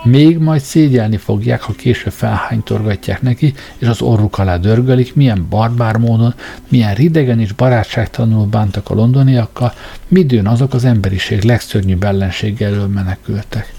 [0.05, 5.97] Még majd szégyelni fogják, ha később felhánytorgatják neki, és az orruk alá dörgölik, milyen barbár
[5.97, 6.35] módon,
[6.69, 9.73] milyen ridegen és barátságtalanul bántak a londoniakkal,
[10.09, 13.75] midőn azok az emberiség legszörnyűbb ellenséggel menekültek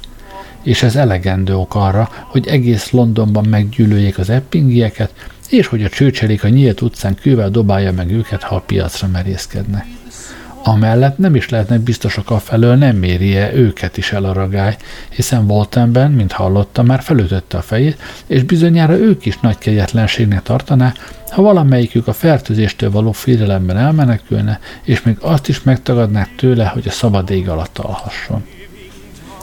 [0.65, 5.13] és ez elegendő ok arra, hogy egész Londonban meggyűlöljék az eppingieket,
[5.49, 9.85] és hogy a csőcselék a nyílt utcán kővel dobálja meg őket, ha a piacra merészkednek.
[10.63, 14.77] Amellett nem is lehetnek biztosak a felől, nem méri-e őket is el a ragály,
[15.09, 20.93] hiszen Voltenben, mint hallotta, már felütötte a fejét, és bizonyára ők is nagy kegyetlenségnek tartaná,
[21.29, 26.91] ha valamelyikük a fertőzéstől való félelemben elmenekülne, és még azt is megtagadnák tőle, hogy a
[26.91, 28.43] szabad ég alatt alhasson.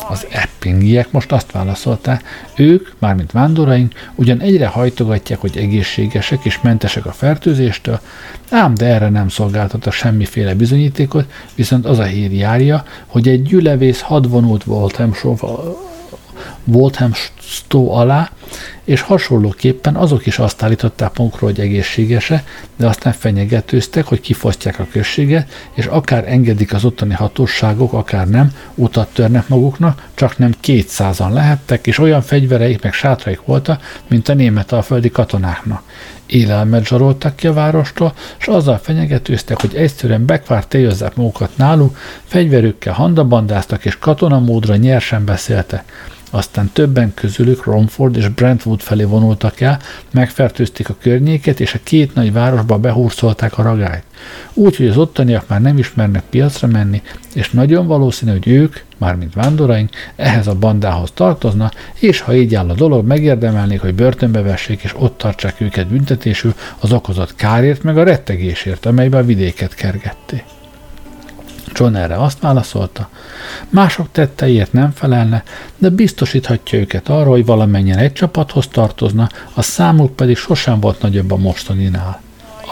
[0.08, 2.22] Az eppingiek most azt válaszolták,
[2.56, 8.00] ők, mármint vándoraink, ugyan egyre hajtogatják, hogy egészségesek és mentesek a fertőzéstől,
[8.50, 14.00] ám de erre nem szolgáltatta semmiféle bizonyítékot, viszont az a hír járja, hogy egy gyülevész
[14.00, 15.14] hadvonult Waltham,
[16.64, 18.30] Waltham stó alá,
[18.84, 22.44] és hasonlóképpen azok is azt állították magukról, hogy egészségese,
[22.76, 28.52] de aztán fenyegetőztek, hogy kifosztják a községet, és akár engedik az ottani hatóságok, akár nem,
[28.74, 34.34] utat törnek maguknak, csak nem kétszázan lehettek, és olyan fegyvereik meg sátraik voltak, mint a
[34.34, 35.82] német alföldi katonáknak.
[36.26, 42.92] Élelmet zsaroltak ki a várostól, és azzal fenyegetőztek, hogy egyszerűen bekvárt téjözzák magukat náluk, fegyverükkel
[42.92, 46.10] handabandáztak, és katonamódra nyersen beszéltek.
[46.34, 49.78] Aztán többen közülük Romford és Brentwood felé vonultak el,
[50.10, 54.04] megfertőzték a környéket, és a két nagy városba behúrszolták a ragályt.
[54.52, 57.02] Úgy, hogy az ottaniak már nem ismernek piacra menni,
[57.34, 62.68] és nagyon valószínű, hogy ők, mármint vándoraink, ehhez a bandához tartozna, és ha így áll
[62.68, 67.98] a dolog, megérdemelnék, hogy börtönbe vessék, és ott tartsák őket büntetésül az okozott kárért, meg
[67.98, 70.44] a rettegésért, amelybe a vidéket kergették.
[71.74, 73.08] John erre azt válaszolta,
[73.68, 75.42] mások tetteiért nem felelne,
[75.78, 81.30] de biztosíthatja őket arra, hogy valamennyien egy csapathoz tartozna, a számuk pedig sosem volt nagyobb
[81.30, 82.20] a mostaninál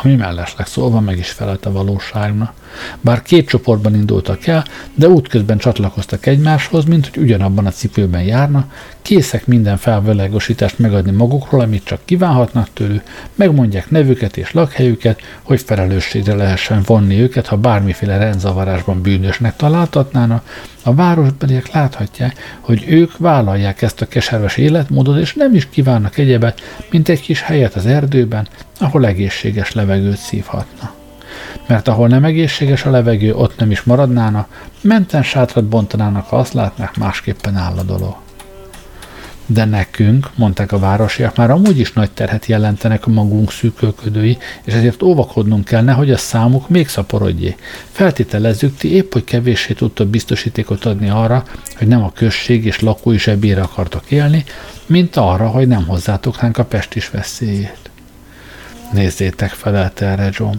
[0.03, 2.53] ami mellesleg szólva meg is felelt a valóságnak.
[3.01, 4.64] Bár két csoportban indultak el,
[4.95, 8.66] de útközben csatlakoztak egymáshoz, mint hogy ugyanabban a cipőben járna,
[9.03, 13.03] készek minden felvilágosítást megadni magukról, amit csak kívánhatnak tőlük,
[13.35, 20.95] megmondják nevüket és lakhelyüket, hogy felelősségre lehessen vonni őket, ha bármiféle rendzavarásban bűnösnek találtatnának, a
[20.95, 26.61] városbeliek láthatják, hogy ők vállalják ezt a keserves életmódot, és nem is kívánnak egyebet,
[26.91, 28.49] mint egy kis helyet az erdőben,
[28.79, 30.99] ahol egészséges levegőt szívhatna.
[31.66, 36.53] Mert ahol nem egészséges a levegő, ott nem is maradnának, menten sátrat bontanának, ha azt
[36.53, 38.16] látnák, másképpen áll a dolog.
[39.53, 44.72] De nekünk, mondták a városiak, már amúgy is nagy terhet jelentenek a magunk szűkölködői, és
[44.72, 47.57] ezért óvakodnunk kell, nehogy a számuk még szaporodjé.
[47.90, 51.44] Feltételezzük, ti épp, hogy kevéssé tudtok biztosítékot adni arra,
[51.76, 54.44] hogy nem a község és lakói zsebére akartok élni,
[54.86, 57.90] mint arra, hogy nem hozzátok ránk a pestis veszélyét.
[58.92, 60.57] Nézzétek, felelte erre John.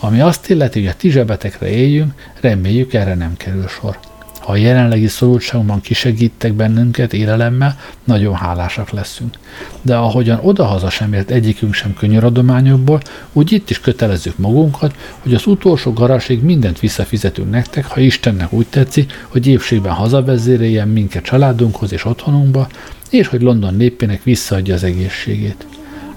[0.00, 3.98] Ami azt illeti, hogy a ti zsebetekre éljünk, reméljük erre nem kerül sor.
[4.42, 9.34] Ha a jelenlegi szorultságunkban kisegítek bennünket élelemmel, nagyon hálásak leszünk.
[9.82, 13.00] De ahogyan odahaza sem ért egyikünk sem könyöradományokból,
[13.32, 18.66] úgy itt is kötelezzük magunkat, hogy az utolsó garasig mindent visszafizetünk nektek, ha Istennek úgy
[18.66, 22.68] tetszik, hogy épségben hazavezéreljen minket családunkhoz és otthonunkba,
[23.10, 25.66] és hogy London népének visszaadja az egészségét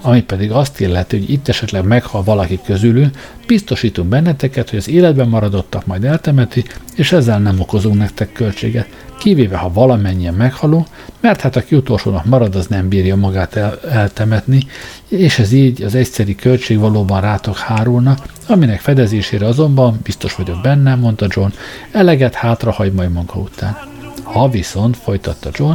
[0.06, 5.28] ami pedig azt illeti, hogy itt esetleg meghal valaki közülünk, biztosítunk benneteket, hogy az életben
[5.28, 8.88] maradottak majd eltemeti, és ezzel nem okozunk nektek költséget,
[9.18, 10.86] kivéve ha valamennyien meghalunk,
[11.20, 14.66] mert hát aki utolsónak marad, az nem bírja magát el, eltemetni,
[15.08, 20.94] és ez így az egyszeri költség valóban rátok hárulna, aminek fedezésére azonban, biztos vagyok benne,
[20.94, 21.50] mondta John,
[21.92, 23.95] eleget hátrahagy majd maga után.
[24.26, 25.74] Ha viszont, folytatta John,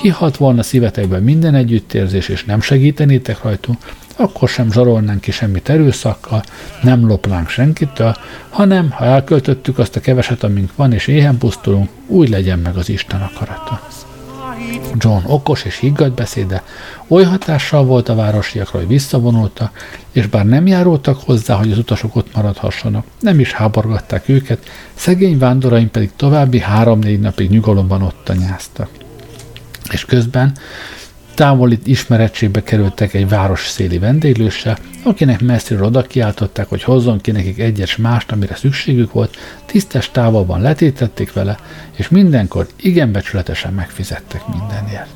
[0.00, 3.78] kihalt volna szívetekben minden együttérzés, és nem segítenétek rajtunk,
[4.16, 6.42] akkor sem zsarolnánk ki semmit erőszakkal,
[6.82, 8.16] nem lopnánk senkitől,
[8.50, 12.88] hanem ha elköltöttük azt a keveset, amink van, és éhen pusztulunk, úgy legyen meg az
[12.88, 13.88] Isten akarata.
[14.96, 16.62] John okos és higgadt beszéde
[17.08, 22.16] oly hatással volt a városiakra, hogy visszavonultak, és bár nem járultak hozzá, hogy az utasok
[22.16, 28.88] ott maradhassanak, nem is háborgatták őket, szegény vándoraim pedig további három-négy napig nyugalomban ott tanyáztak.
[29.90, 30.52] És közben
[31.42, 37.58] távoli ismerettségbe kerültek egy város széli vendéglőssel, akinek messziről oda kiáltották, hogy hozzon ki nekik
[37.58, 39.36] egyes mást, amire szükségük volt,
[39.66, 41.56] tisztes távolban letétették vele,
[41.96, 45.14] és mindenkor igen becsületesen megfizettek mindenért.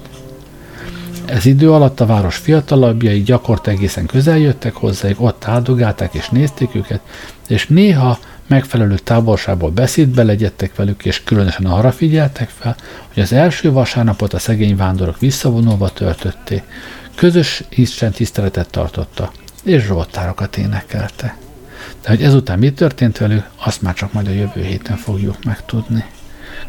[1.24, 6.74] Ez idő alatt a város fiatalabbjai gyakorta egészen közel jöttek hozzájuk, ott áldogálták és nézték
[6.74, 7.00] őket,
[7.48, 12.76] és néha megfelelő távolságból beszédbe legyettek velük, és különösen arra figyeltek fel,
[13.14, 16.62] hogy az első vasárnapot a szegény vándorok visszavonulva töltötték,
[17.14, 19.32] közös Isten tiszteletet tartotta,
[19.64, 21.36] és zsoltárokat énekelte.
[22.02, 26.04] De hogy ezután mi történt velük, azt már csak majd a jövő héten fogjuk megtudni.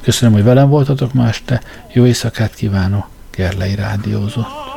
[0.01, 1.61] Köszönöm, hogy velem voltatok ma este,
[1.93, 4.67] jó éjszakát kívánok, Gerlei Rádiózott.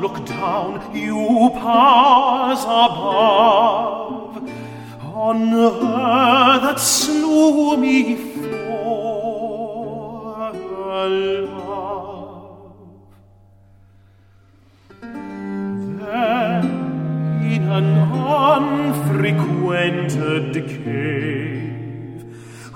[0.00, 4.25] look down, you powers above,
[5.16, 9.32] on her that slew me for
[10.52, 11.08] her
[11.48, 12.76] love.
[16.00, 16.66] Then
[17.50, 20.52] in an unfrequented
[20.84, 22.20] cave,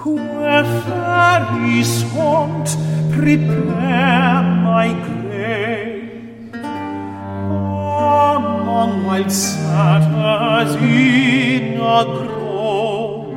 [0.02, 2.68] where fairies haunt,
[3.12, 6.08] prepare my grave.
[8.70, 13.34] Among wild satyrs in a grove,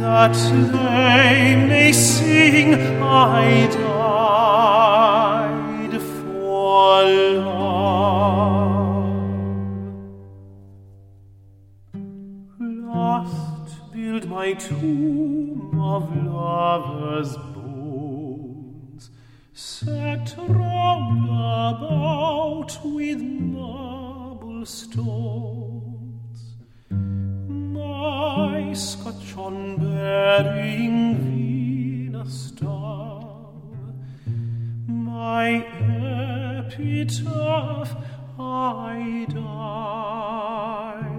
[0.00, 0.36] that
[0.72, 3.66] they may sing I
[4.80, 7.04] died for
[7.44, 9.04] love.
[12.58, 19.10] Last build my tomb of lovers bones,
[19.52, 24.03] set round about with marble
[24.64, 24.70] my
[27.72, 33.92] Mai ska Tjonberg ingvina stav
[34.88, 35.62] Mai
[36.64, 37.92] epitaph
[38.38, 41.13] I die